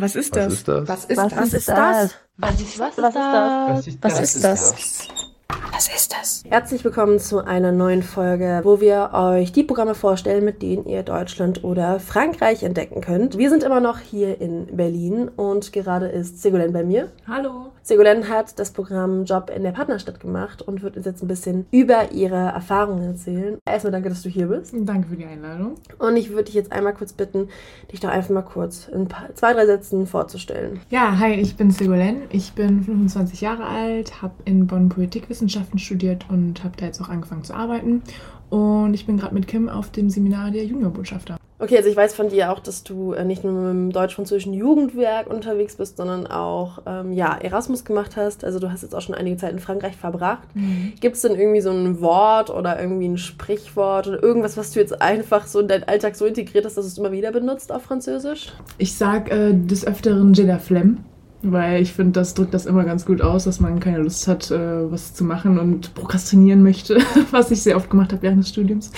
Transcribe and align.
Was 0.00 0.14
ist 0.14 0.36
das? 0.36 0.46
Was 0.46 0.54
ist 0.54 0.68
das? 0.68 0.88
Was 0.88 1.04
ist 1.04 1.16
Was 1.16 1.32
das? 1.34 1.52
ist 1.54 1.68
das? 1.68 2.14
Was 2.36 2.60
ist 2.60 2.78
Was 2.78 2.96
das? 2.96 3.86
Was 4.00 4.20
ist 4.20 4.42
Was 4.42 4.42
das? 4.42 5.08
Ist 5.78 5.86
das? 5.86 5.88
Was 5.88 5.88
ist 5.94 6.12
das? 6.12 6.44
Herzlich 6.48 6.84
willkommen 6.84 7.20
zu 7.20 7.44
einer 7.44 7.70
neuen 7.70 8.02
Folge, 8.02 8.62
wo 8.64 8.80
wir 8.80 9.10
euch 9.12 9.52
die 9.52 9.62
Programme 9.62 9.94
vorstellen, 9.94 10.44
mit 10.44 10.60
denen 10.60 10.86
ihr 10.86 11.04
Deutschland 11.04 11.62
oder 11.62 12.00
Frankreich 12.00 12.64
entdecken 12.64 13.00
könnt. 13.00 13.38
Wir 13.38 13.48
sind 13.48 13.62
immer 13.62 13.78
noch 13.78 14.00
hier 14.00 14.40
in 14.40 14.76
Berlin 14.76 15.28
und 15.28 15.72
gerade 15.72 16.06
ist 16.06 16.44
Segolène 16.44 16.72
bei 16.72 16.82
mir. 16.82 17.12
Hallo. 17.28 17.70
Segolène 17.84 18.28
hat 18.28 18.58
das 18.58 18.72
Programm 18.72 19.24
Job 19.24 19.50
in 19.54 19.62
der 19.62 19.70
Partnerstadt 19.70 20.18
gemacht 20.18 20.62
und 20.62 20.82
wird 20.82 20.96
uns 20.96 21.06
jetzt 21.06 21.22
ein 21.22 21.28
bisschen 21.28 21.66
über 21.70 22.10
ihre 22.10 22.36
Erfahrungen 22.36 23.04
erzählen. 23.04 23.58
Erstmal 23.64 23.92
danke, 23.92 24.08
dass 24.08 24.22
du 24.22 24.28
hier 24.28 24.48
bist. 24.48 24.74
Danke 24.76 25.08
für 25.08 25.16
die 25.16 25.26
Einladung. 25.26 25.76
Und 25.98 26.16
ich 26.16 26.30
würde 26.30 26.44
dich 26.44 26.54
jetzt 26.54 26.72
einmal 26.72 26.94
kurz 26.94 27.12
bitten, 27.12 27.48
dich 27.92 28.00
doch 28.00 28.10
einfach 28.10 28.30
mal 28.30 28.42
kurz 28.42 28.88
in 28.88 29.02
ein 29.02 29.08
paar, 29.08 29.34
zwei, 29.34 29.52
drei 29.52 29.66
Sätzen 29.66 30.06
vorzustellen. 30.06 30.80
Ja, 30.90 31.18
hi, 31.18 31.34
ich 31.34 31.56
bin 31.56 31.70
Segolène. 31.70 32.22
Ich 32.30 32.52
bin 32.52 32.82
25 32.82 33.40
Jahre 33.40 33.64
alt, 33.64 34.22
habe 34.22 34.34
in 34.44 34.66
Bonn 34.66 34.88
Politikwissenschaften 35.68 35.78
studiert 35.78 36.26
und 36.28 36.64
habe 36.64 36.76
da 36.76 36.86
jetzt 36.86 37.00
auch 37.00 37.08
angefangen 37.08 37.44
zu 37.44 37.54
arbeiten. 37.54 38.02
Und 38.50 38.94
ich 38.94 39.06
bin 39.06 39.18
gerade 39.18 39.34
mit 39.34 39.46
Kim 39.46 39.68
auf 39.68 39.90
dem 39.90 40.10
Seminar 40.10 40.50
der 40.50 40.64
Juniorbotschafter. 40.64 41.36
Okay, 41.60 41.76
also 41.76 41.88
ich 41.88 41.96
weiß 41.96 42.14
von 42.14 42.28
dir 42.28 42.52
auch, 42.52 42.60
dass 42.60 42.84
du 42.84 43.14
äh, 43.14 43.24
nicht 43.24 43.42
nur 43.42 43.52
mit 43.52 43.72
dem 43.72 43.90
deutsch-französischen 43.90 44.54
Jugendwerk 44.54 45.26
unterwegs 45.26 45.74
bist, 45.74 45.96
sondern 45.96 46.28
auch 46.28 46.82
ähm, 46.86 47.12
ja, 47.12 47.36
Erasmus 47.36 47.84
gemacht 47.84 48.16
hast. 48.16 48.44
Also 48.44 48.60
du 48.60 48.70
hast 48.70 48.82
jetzt 48.82 48.94
auch 48.94 49.00
schon 49.00 49.16
einige 49.16 49.36
Zeit 49.38 49.52
in 49.52 49.58
Frankreich 49.58 49.96
verbracht. 49.96 50.46
Gibt 51.00 51.16
es 51.16 51.22
denn 51.22 51.34
irgendwie 51.34 51.60
so 51.60 51.72
ein 51.72 52.00
Wort 52.00 52.50
oder 52.50 52.80
irgendwie 52.80 53.08
ein 53.08 53.18
Sprichwort 53.18 54.06
oder 54.06 54.22
irgendwas, 54.22 54.56
was 54.56 54.70
du 54.70 54.78
jetzt 54.78 55.02
einfach 55.02 55.48
so 55.48 55.58
in 55.58 55.66
deinen 55.66 55.82
Alltag 55.82 56.14
so 56.14 56.26
integriert 56.26 56.64
hast, 56.64 56.76
dass 56.76 56.84
du 56.84 56.92
es 56.92 56.98
immer 56.98 57.10
wieder 57.10 57.32
benutzt 57.32 57.72
auf 57.72 57.82
Französisch? 57.82 58.52
Ich 58.78 58.94
sag 58.94 59.28
äh, 59.32 59.52
des 59.52 59.84
Öfteren 59.84 60.34
J'ai 60.34 60.46
la 60.46 60.60
flemme, 60.60 60.98
weil 61.42 61.82
ich 61.82 61.92
finde, 61.92 62.12
das 62.12 62.34
drückt 62.34 62.54
das 62.54 62.66
immer 62.66 62.84
ganz 62.84 63.06
gut 63.06 63.22
aus, 63.22 63.44
dass 63.44 63.60
man 63.60 63.80
keine 63.80 63.98
Lust 63.98 64.26
hat, 64.28 64.50
äh, 64.50 64.90
was 64.90 65.14
zu 65.14 65.24
machen 65.24 65.58
und 65.58 65.94
prokrastinieren 65.94 66.62
möchte, 66.62 66.98
was 67.30 67.50
ich 67.50 67.62
sehr 67.62 67.76
oft 67.76 67.90
gemacht 67.90 68.12
habe 68.12 68.22
während 68.22 68.42
des 68.42 68.50
Studiums. 68.50 68.90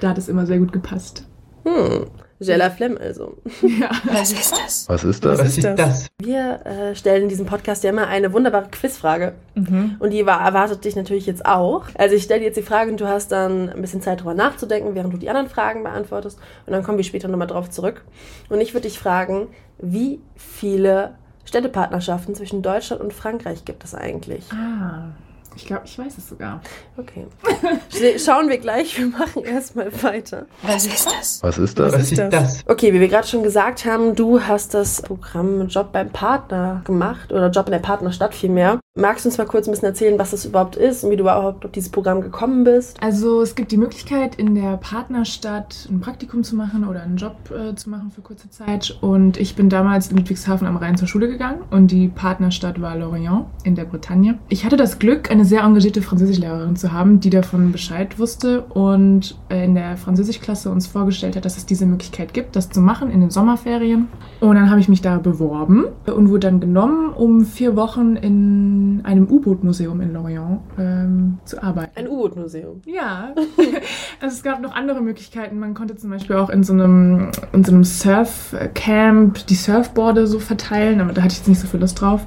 Da 0.00 0.10
hat 0.10 0.18
es 0.18 0.28
immer 0.28 0.46
sehr 0.46 0.58
gut 0.58 0.72
gepasst. 0.72 1.24
Hm, 1.64 2.06
J'ai 2.38 2.56
la 2.56 2.70
flemme 2.70 3.00
also. 3.00 3.38
Ja. 3.62 3.90
Was 4.04 4.32
ist 4.32 4.52
das? 4.52 4.88
Was 4.88 5.04
ist 5.04 5.24
das? 5.24 5.38
Was 5.38 5.58
ist 5.58 5.64
das? 5.64 6.06
Wir 6.20 6.60
äh, 6.66 6.94
stellen 6.94 7.24
in 7.24 7.28
diesem 7.28 7.46
Podcast 7.46 7.82
ja 7.82 7.90
immer 7.90 8.08
eine 8.08 8.32
wunderbare 8.32 8.68
Quizfrage. 8.70 9.32
Mhm. 9.54 9.96
Und 9.98 10.10
die 10.12 10.26
war, 10.26 10.44
erwartet 10.44 10.84
dich 10.84 10.96
natürlich 10.96 11.26
jetzt 11.26 11.46
auch. 11.46 11.84
Also 11.94 12.14
ich 12.14 12.24
stelle 12.24 12.40
dir 12.40 12.46
jetzt 12.46 12.56
die 12.56 12.62
Frage 12.62 12.90
und 12.90 13.00
du 13.00 13.08
hast 13.08 13.32
dann 13.32 13.70
ein 13.70 13.80
bisschen 13.80 14.02
Zeit 14.02 14.20
drüber 14.20 14.34
nachzudenken, 14.34 14.94
während 14.94 15.14
du 15.14 15.18
die 15.18 15.30
anderen 15.30 15.48
Fragen 15.48 15.82
beantwortest. 15.82 16.38
Und 16.66 16.72
dann 16.72 16.82
kommen 16.82 16.98
wir 16.98 17.04
später 17.04 17.28
nochmal 17.28 17.46
drauf 17.46 17.70
zurück. 17.70 18.04
Und 18.50 18.60
ich 18.60 18.74
würde 18.74 18.86
dich 18.86 18.98
fragen, 18.98 19.48
wie 19.78 20.20
viele 20.34 21.14
Städtepartnerschaften 21.46 22.34
zwischen 22.34 22.60
Deutschland 22.62 23.00
und 23.00 23.12
Frankreich 23.14 23.64
gibt 23.64 23.82
es 23.84 23.94
eigentlich? 23.94 24.44
Ah, 24.52 25.06
ich 25.54 25.64
glaube, 25.64 25.82
ich 25.86 25.98
weiß 25.98 26.18
es 26.18 26.28
sogar. 26.28 26.60
Okay. 26.98 27.26
Sch- 27.90 28.22
Schauen 28.22 28.48
wir 28.50 28.58
gleich, 28.58 28.98
wir 28.98 29.06
machen 29.06 29.42
erstmal 29.44 29.90
weiter. 30.02 30.44
Was 30.62 30.84
ist 30.86 31.06
das? 31.06 31.42
Was 31.42 31.56
ist 31.56 31.78
das? 31.78 31.92
Was 31.94 32.12
ist 32.12 32.18
das? 32.18 32.62
Okay, 32.66 32.92
wie 32.92 33.00
wir 33.00 33.08
gerade 33.08 33.26
schon 33.26 33.42
gesagt 33.42 33.86
haben, 33.86 34.14
du 34.14 34.42
hast 34.42 34.74
das 34.74 35.00
Programm 35.00 35.66
Job 35.68 35.92
beim 35.92 36.10
Partner 36.10 36.82
gemacht 36.84 37.32
oder 37.32 37.48
Job 37.50 37.66
in 37.66 37.72
der 37.72 37.78
Partnerstadt 37.78 38.34
vielmehr. 38.34 38.78
Magst 38.98 39.26
du 39.26 39.28
uns 39.28 39.36
mal 39.36 39.44
kurz 39.44 39.68
ein 39.68 39.72
bisschen 39.72 39.88
erzählen, 39.88 40.18
was 40.18 40.30
das 40.30 40.46
überhaupt 40.46 40.74
ist 40.74 41.04
und 41.04 41.10
wie 41.10 41.16
du 41.16 41.24
überhaupt 41.24 41.66
auf 41.66 41.70
dieses 41.70 41.90
Programm 41.90 42.22
gekommen 42.22 42.64
bist? 42.64 42.96
Also 43.02 43.42
es 43.42 43.54
gibt 43.54 43.70
die 43.70 43.76
Möglichkeit, 43.76 44.36
in 44.36 44.54
der 44.54 44.78
Partnerstadt 44.78 45.86
ein 45.90 46.00
Praktikum 46.00 46.42
zu 46.42 46.56
machen 46.56 46.88
oder 46.88 47.02
einen 47.02 47.18
Job 47.18 47.36
äh, 47.50 47.74
zu 47.74 47.90
machen 47.90 48.10
für 48.10 48.22
kurze 48.22 48.48
Zeit. 48.48 48.96
Und 49.02 49.36
ich 49.36 49.54
bin 49.54 49.68
damals 49.68 50.08
in 50.08 50.16
Ludwigshafen 50.16 50.66
am 50.66 50.78
Rhein 50.78 50.96
zur 50.96 51.08
Schule 51.08 51.28
gegangen 51.28 51.58
und 51.70 51.90
die 51.90 52.08
Partnerstadt 52.08 52.80
war 52.80 52.96
Lorient 52.96 53.44
in 53.64 53.74
der 53.74 53.84
Bretagne. 53.84 54.38
Ich 54.48 54.64
hatte 54.64 54.78
das 54.78 54.98
Glück, 54.98 55.30
eine 55.30 55.44
sehr 55.44 55.60
engagierte 55.60 56.00
Französischlehrerin 56.00 56.76
zu 56.76 56.90
haben, 56.90 57.20
die 57.20 57.28
davon 57.28 57.72
Bescheid 57.72 58.18
wusste 58.18 58.62
und 58.62 59.36
äh, 59.50 59.66
in 59.66 59.74
der 59.74 59.98
Französischklasse 59.98 60.70
uns 60.70 60.86
vorgestellt 60.86 61.36
hat, 61.36 61.44
dass 61.44 61.58
es 61.58 61.66
diese 61.66 61.84
Möglichkeit 61.84 62.32
gibt, 62.32 62.56
das 62.56 62.70
zu 62.70 62.80
machen 62.80 63.10
in 63.10 63.20
den 63.20 63.28
Sommerferien. 63.28 64.08
Und 64.40 64.54
dann 64.54 64.70
habe 64.70 64.80
ich 64.80 64.88
mich 64.88 65.02
da 65.02 65.18
beworben 65.18 65.84
und 66.06 66.30
wurde 66.30 66.46
dann 66.46 66.60
genommen, 66.60 67.10
um 67.12 67.44
vier 67.44 67.76
Wochen 67.76 68.16
in 68.16 68.85
einem 69.04 69.30
U-Boot-Museum 69.30 70.00
in 70.00 70.12
Lorient 70.12 70.60
ähm, 70.78 71.38
zu 71.44 71.62
arbeiten. 71.62 71.92
Ein 71.96 72.08
U-Boot-Museum. 72.08 72.82
Ja, 72.86 73.34
also 74.20 74.34
es 74.34 74.42
gab 74.42 74.60
noch 74.60 74.74
andere 74.74 75.00
Möglichkeiten. 75.00 75.58
Man 75.58 75.74
konnte 75.74 75.96
zum 75.96 76.10
Beispiel 76.10 76.36
auch 76.36 76.50
in 76.50 76.62
so 76.62 76.72
einem, 76.72 77.30
in 77.52 77.64
so 77.64 77.72
einem 77.72 77.84
Surfcamp 77.84 79.46
die 79.46 79.54
Surfboarde 79.54 80.26
so 80.26 80.38
verteilen, 80.38 81.00
aber 81.00 81.12
da 81.12 81.22
hatte 81.22 81.32
ich 81.32 81.38
jetzt 81.38 81.48
nicht 81.48 81.60
so 81.60 81.66
viel 81.66 81.80
Lust 81.80 82.00
drauf. 82.00 82.24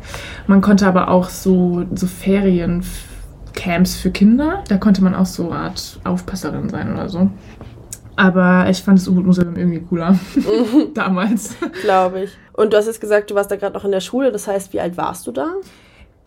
Man 0.48 0.62
konnte 0.62 0.88
aber 0.88 1.10
auch 1.10 1.30
so, 1.30 1.86
so 1.94 2.08
Feriencamps 2.08 3.96
für 3.96 4.12
Kinder, 4.12 4.64
da 4.68 4.78
konnte 4.78 5.04
man 5.04 5.16
auch 5.16 5.26
so 5.26 5.50
eine 5.50 5.60
Art 5.60 6.00
Aufpasserin 6.04 6.70
sein 6.70 6.94
oder 6.94 7.10
so. 7.10 7.30
Aber 8.16 8.70
ich 8.70 8.84
fand 8.84 9.00
das 9.00 9.08
U-Boot-Museum 9.08 9.56
irgendwie 9.56 9.80
cooler 9.80 10.20
damals. 10.94 11.56
Glaube 11.82 12.24
ich. 12.24 12.32
Und 12.52 12.74
du 12.74 12.78
hast 12.78 12.88
jetzt 12.88 13.00
gesagt, 13.00 13.32
du 13.32 13.36
warst 13.36 13.50
da 13.50 13.56
gerade 13.56 13.74
noch 13.74 13.86
in 13.86 13.92
der 13.92 14.02
Schule. 14.02 14.34
Das 14.34 14.46
heißt, 14.46 14.74
wie 14.74 14.82
alt 14.82 14.98
warst 14.98 15.26
du 15.26 15.32
da? 15.32 15.54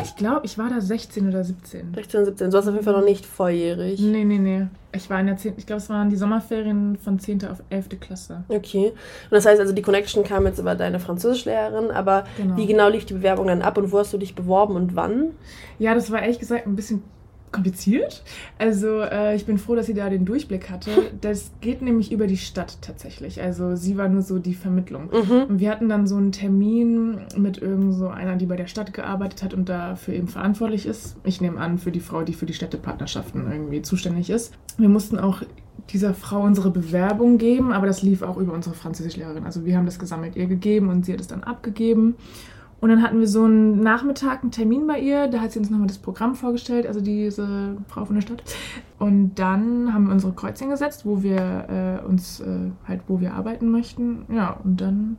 Ich 0.03 0.17
glaube, 0.17 0.41
ich 0.45 0.59
war 0.59 0.69
da 0.69 0.81
16 0.81 1.29
oder 1.29 1.45
17. 1.45 1.95
16, 1.95 2.25
17. 2.27 2.51
Du 2.51 2.57
warst 2.57 2.69
auf 2.69 2.75
jeden 2.75 2.85
Fall 2.85 2.95
noch 2.95 3.05
nicht 3.05 3.25
volljährig. 3.25 4.01
Nee, 4.01 4.25
nee, 4.25 4.39
nee. 4.39 4.67
Ich 4.95 5.09
war 5.09 5.21
in 5.21 5.27
der 5.27 5.37
10. 5.37 5.55
Ich 5.57 5.67
glaube, 5.67 5.79
es 5.81 5.89
waren 5.89 6.11
die 6.11 6.17
Sommerferien 6.17 6.97
von 6.97 7.19
10. 7.19 7.47
auf 7.47 7.63
11. 7.71 8.01
Klasse. 8.01 8.45
Okay. 8.49 8.89
Und 8.89 9.31
das 9.33 9.47
heißt 9.47 9.61
also, 9.61 9.73
die 9.73 9.83
Connection 9.83 10.25
kam 10.25 10.45
jetzt 10.47 10.59
über 10.59 10.75
deine 10.75 11.01
Französischlehrerin, 11.01 11.91
aber 11.91 12.25
Genau. 12.37 12.57
wie 12.57 12.67
genau 12.67 12.89
lief 12.89 13.07
die 13.07 13.15
Bewerbung 13.15 13.47
dann 13.47 13.63
ab 13.63 13.79
und 13.79 13.91
wo 13.93 13.99
hast 13.99 14.13
du 14.13 14.19
dich 14.19 14.35
beworben 14.35 14.77
und 14.77 14.95
wann? 14.97 15.31
Ja, 15.79 15.95
das 15.95 16.11
war 16.11 16.21
ehrlich 16.21 16.39
gesagt 16.39 16.67
ein 16.67 16.77
bisschen 16.77 17.03
kompliziert. 17.53 18.25
Also 18.59 19.01
äh, 19.01 19.37
ich 19.37 19.47
bin 19.47 19.59
froh, 19.59 19.75
dass 19.75 19.87
sie 19.87 19.95
da 19.95 20.09
den 20.11 20.25
Durchblick 20.25 20.71
hatte. 20.71 20.91
Das 21.21 21.53
geht 21.61 21.83
nämlich 21.83 22.11
über 22.11 22.27
die 22.27 22.37
Stadt 22.37 22.79
tatsächlich. 22.81 23.41
Also 23.43 23.77
sie 23.77 23.97
war 23.97 24.09
nur 24.09 24.23
so 24.23 24.39
die 24.39 24.55
Vermittlung. 24.55 25.11
Mhm. 25.13 25.43
Und 25.49 25.61
wir 25.61 25.71
hatten 25.71 25.89
dann 25.89 26.07
so 26.07 26.17
einen 26.17 26.33
Termin 26.33 27.19
mit 27.37 27.59
irgend 27.59 27.95
so 27.95 28.09
einer, 28.09 28.37
die 28.37 28.47
bei 28.47 28.57
der 28.57 28.67
Stadt 28.67 28.93
gearbeitet 28.93 29.43
hat 29.43 29.55
und 29.55 29.69
dafür 29.69 30.15
eben 30.15 30.29
verantwortlich 30.29 30.87
ist. 30.87 31.17
Ich 31.25 31.41
nehme 31.41 31.61
an, 31.61 31.79
für 31.79 31.93
die 31.93 32.01
Frau, 32.01 32.23
die 32.23 32.33
für 32.33 32.47
die 32.47 32.55
Städtepartnerschaften 32.55 33.51
irgendwie 33.51 33.83
zuständig 33.83 34.31
ist. 34.31 34.55
Wir 34.79 34.89
mussten 34.89 35.19
auch 35.19 35.43
dieser 35.91 36.15
Frau 36.15 36.43
unsere 36.43 36.71
Bewerbung 36.71 37.39
geben, 37.39 37.73
aber 37.73 37.87
das 37.87 38.03
lief 38.03 38.23
auch 38.23 38.37
über 38.37 38.53
unsere 38.53 38.75
Französischlehrerin. 38.75 39.45
Also 39.45 39.65
wir 39.65 39.77
haben 39.77 39.87
das 39.87 39.99
gesammelt 39.99 40.37
ihr 40.37 40.47
gegeben 40.47 40.89
und 40.89 41.05
sie 41.05 41.13
hat 41.13 41.21
es 41.21 41.27
dann 41.27 41.43
abgegeben. 41.43 42.15
Und 42.83 42.89
dann 42.91 43.01
hatten 43.01 43.21
wir 43.21 43.29
so 43.29 43.45
einen 43.45 43.81
Nachmittag, 43.81 44.43
einen 44.43 44.51
Termin 44.51 44.87
bei 44.89 44.99
ihr. 44.99 45.29
Da 45.29 45.41
hat 45.41 45.53
sie 45.53 45.61
uns 45.61 45.71
nochmal 45.71 45.87
das 45.87 45.99
Programm 45.99 46.35
vorgestellt, 46.35 46.87
also 46.87 47.01
diese 47.01 47.77
Frau 47.87 48.05
von 48.05 48.17
der 48.17 48.23
Stadt. 48.23 48.43
Und 48.99 49.37
dann 49.37 49.95
haben 49.95 50.07
wir 50.07 50.13
unsere 50.13 50.33
Kreuzchen 50.33 50.69
gesetzt, 50.69 51.07
wo 51.07 51.23
wir 51.23 52.01
äh, 52.03 52.07
uns 52.07 52.41
äh, 52.41 52.45
halt, 52.87 53.03
wo 53.07 53.21
wir 53.21 53.35
arbeiten 53.35 53.71
möchten. 53.71 54.27
Ja, 54.35 54.59
und 54.65 54.81
dann 54.81 55.17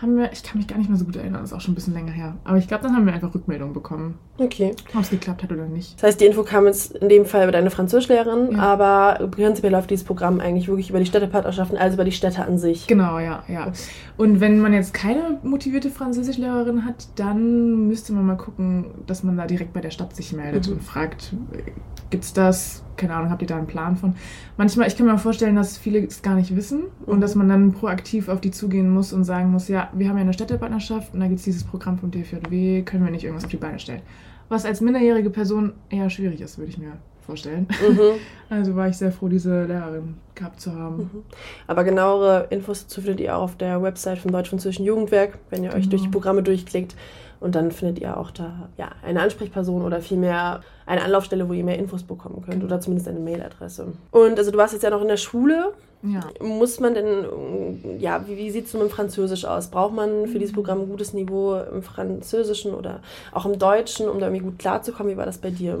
haben 0.00 0.18
wir, 0.18 0.30
ich 0.30 0.42
kann 0.42 0.58
mich 0.58 0.66
gar 0.68 0.76
nicht 0.76 0.90
mehr 0.90 0.98
so 0.98 1.06
gut 1.06 1.16
erinnern, 1.16 1.40
das 1.40 1.52
ist 1.52 1.56
auch 1.56 1.60
schon 1.62 1.72
ein 1.72 1.74
bisschen 1.74 1.94
länger 1.94 2.12
her. 2.12 2.36
Aber 2.44 2.58
ich 2.58 2.68
glaube, 2.68 2.82
dann 2.82 2.94
haben 2.94 3.06
wir 3.06 3.14
einfach 3.14 3.34
Rückmeldung 3.34 3.72
bekommen, 3.72 4.18
Okay. 4.36 4.72
ob 4.94 5.00
es 5.00 5.08
geklappt 5.08 5.42
hat 5.42 5.50
oder 5.52 5.64
nicht. 5.66 5.96
Das 5.96 6.02
heißt, 6.02 6.20
die 6.20 6.26
Info 6.26 6.42
kam 6.42 6.66
jetzt 6.66 6.94
in 6.96 7.08
dem 7.08 7.24
Fall 7.24 7.44
über 7.44 7.52
deine 7.52 7.70
Französischlehrerin, 7.70 8.52
Ja. 8.52 8.58
aber 8.58 9.26
prinzipiell 9.28 9.72
läuft 9.72 9.88
dieses 9.90 10.04
Programm 10.04 10.38
eigentlich 10.40 10.68
wirklich 10.68 10.90
über 10.90 10.98
die 10.98 11.06
Städtepartnerschaften, 11.06 11.78
also 11.78 11.94
über 11.94 12.04
die 12.04 12.12
Städte 12.12 12.44
an 12.44 12.58
sich. 12.58 12.86
Genau, 12.86 13.18
ja, 13.18 13.42
ja. 13.48 13.72
Und 14.18 14.40
wenn 14.40 14.60
man 14.60 14.74
jetzt 14.74 14.92
keine 14.92 15.38
motivierte 15.42 15.88
Französischlehrerin 15.88 16.84
hat, 16.84 17.05
dann 17.14 17.86
müsste 17.88 18.12
man 18.12 18.26
mal 18.26 18.36
gucken, 18.36 18.86
dass 19.06 19.22
man 19.22 19.36
da 19.36 19.46
direkt 19.46 19.72
bei 19.72 19.80
der 19.80 19.90
Stadt 19.90 20.14
sich 20.16 20.32
meldet 20.32 20.66
Mhm. 20.66 20.74
und 20.74 20.82
fragt, 20.82 21.34
gibt's 22.10 22.32
das? 22.32 22.82
Keine 22.96 23.14
Ahnung, 23.14 23.30
habt 23.30 23.42
ihr 23.42 23.48
da 23.48 23.56
einen 23.56 23.66
Plan 23.66 23.96
von? 23.96 24.14
Manchmal, 24.56 24.88
ich 24.88 24.96
kann 24.96 25.06
mir 25.06 25.18
vorstellen, 25.18 25.56
dass 25.56 25.76
viele 25.78 25.98
es 26.04 26.22
gar 26.22 26.34
nicht 26.34 26.56
wissen 26.56 26.84
und 27.04 27.16
Mhm. 27.16 27.20
dass 27.20 27.34
man 27.34 27.48
dann 27.48 27.72
proaktiv 27.72 28.28
auf 28.28 28.40
die 28.40 28.50
zugehen 28.50 28.88
muss 28.90 29.12
und 29.12 29.24
sagen 29.24 29.50
muss, 29.50 29.68
ja, 29.68 29.90
wir 29.94 30.08
haben 30.08 30.16
ja 30.16 30.22
eine 30.22 30.32
Städtepartnerschaft 30.32 31.12
und 31.14 31.20
da 31.20 31.26
gibt 31.26 31.38
es 31.38 31.44
dieses 31.44 31.64
Programm 31.64 31.98
vom 31.98 32.10
DFJW, 32.10 32.82
können 32.82 33.04
wir 33.04 33.10
nicht 33.10 33.24
irgendwas 33.24 33.44
auf 33.44 33.50
die 33.50 33.56
Beine 33.56 33.78
stellen? 33.78 34.02
Was 34.48 34.64
als 34.64 34.80
minderjährige 34.80 35.30
Person 35.30 35.72
eher 35.90 36.08
schwierig 36.08 36.40
ist, 36.40 36.56
würde 36.58 36.70
ich 36.70 36.78
mir 36.78 36.92
vorstellen. 37.26 37.66
Mhm. 37.88 38.00
Also 38.48 38.76
war 38.76 38.86
ich 38.86 38.96
sehr 38.96 39.10
froh, 39.10 39.26
diese 39.26 39.64
Lehrerin 39.64 40.14
gehabt 40.36 40.60
zu 40.60 40.72
haben. 40.72 40.98
Mhm. 40.98 41.22
Aber 41.66 41.82
genauere 41.82 42.46
Infos 42.50 42.84
dazu 42.84 43.00
findet 43.00 43.18
ihr 43.18 43.36
auch 43.36 43.42
auf 43.42 43.56
der 43.56 43.82
Website 43.82 44.18
vom 44.18 44.30
Deutsch-Französischen 44.30 44.84
Jugendwerk, 44.84 45.38
wenn 45.50 45.64
ihr 45.64 45.70
euch 45.70 45.78
Genau. 45.78 45.90
durch 45.90 46.02
die 46.02 46.08
Programme 46.10 46.44
durchklickt. 46.44 46.94
Und 47.40 47.56
dann 47.56 47.72
findet 47.72 47.98
ihr 47.98 48.16
auch 48.16 48.30
da 48.30 48.68
ja, 48.78 48.90
eine 49.04 49.20
Ansprechperson 49.20 49.82
oder 49.82 50.00
vielmehr 50.00 50.60
eine 50.86 51.02
Anlaufstelle, 51.02 51.48
wo 51.48 51.54
ihr 51.54 51.64
mehr 51.64 51.76
Infos 51.76 52.04
bekommen 52.04 52.44
könnt 52.48 52.62
oder 52.62 52.80
zumindest 52.80 53.08
eine 53.08 53.18
Mailadresse. 53.18 53.88
Und 54.12 54.38
also 54.38 54.52
du 54.52 54.58
warst 54.58 54.72
jetzt 54.74 54.82
ja 54.82 54.90
noch 54.90 55.02
in 55.02 55.08
der 55.08 55.16
Schule. 55.16 55.72
Ja. 56.04 56.20
Muss 56.40 56.78
man 56.78 56.94
denn, 56.94 57.98
ja, 57.98 58.24
wie, 58.28 58.36
wie 58.36 58.50
sieht 58.52 58.66
es 58.66 58.74
mit 58.74 58.82
dem 58.82 58.90
Französisch 58.90 59.44
aus? 59.44 59.68
Braucht 59.72 59.92
man 59.94 60.28
für 60.28 60.38
dieses 60.38 60.54
Programm 60.54 60.82
ein 60.82 60.88
gutes 60.88 61.14
Niveau 61.14 61.56
im 61.56 61.82
Französischen 61.82 62.74
oder 62.74 63.00
auch 63.32 63.44
im 63.44 63.58
Deutschen, 63.58 64.08
um 64.08 64.20
da 64.20 64.26
irgendwie 64.26 64.44
gut 64.44 64.58
klarzukommen? 64.60 65.12
Wie 65.12 65.16
war 65.16 65.26
das 65.26 65.38
bei 65.38 65.50
dir? 65.50 65.78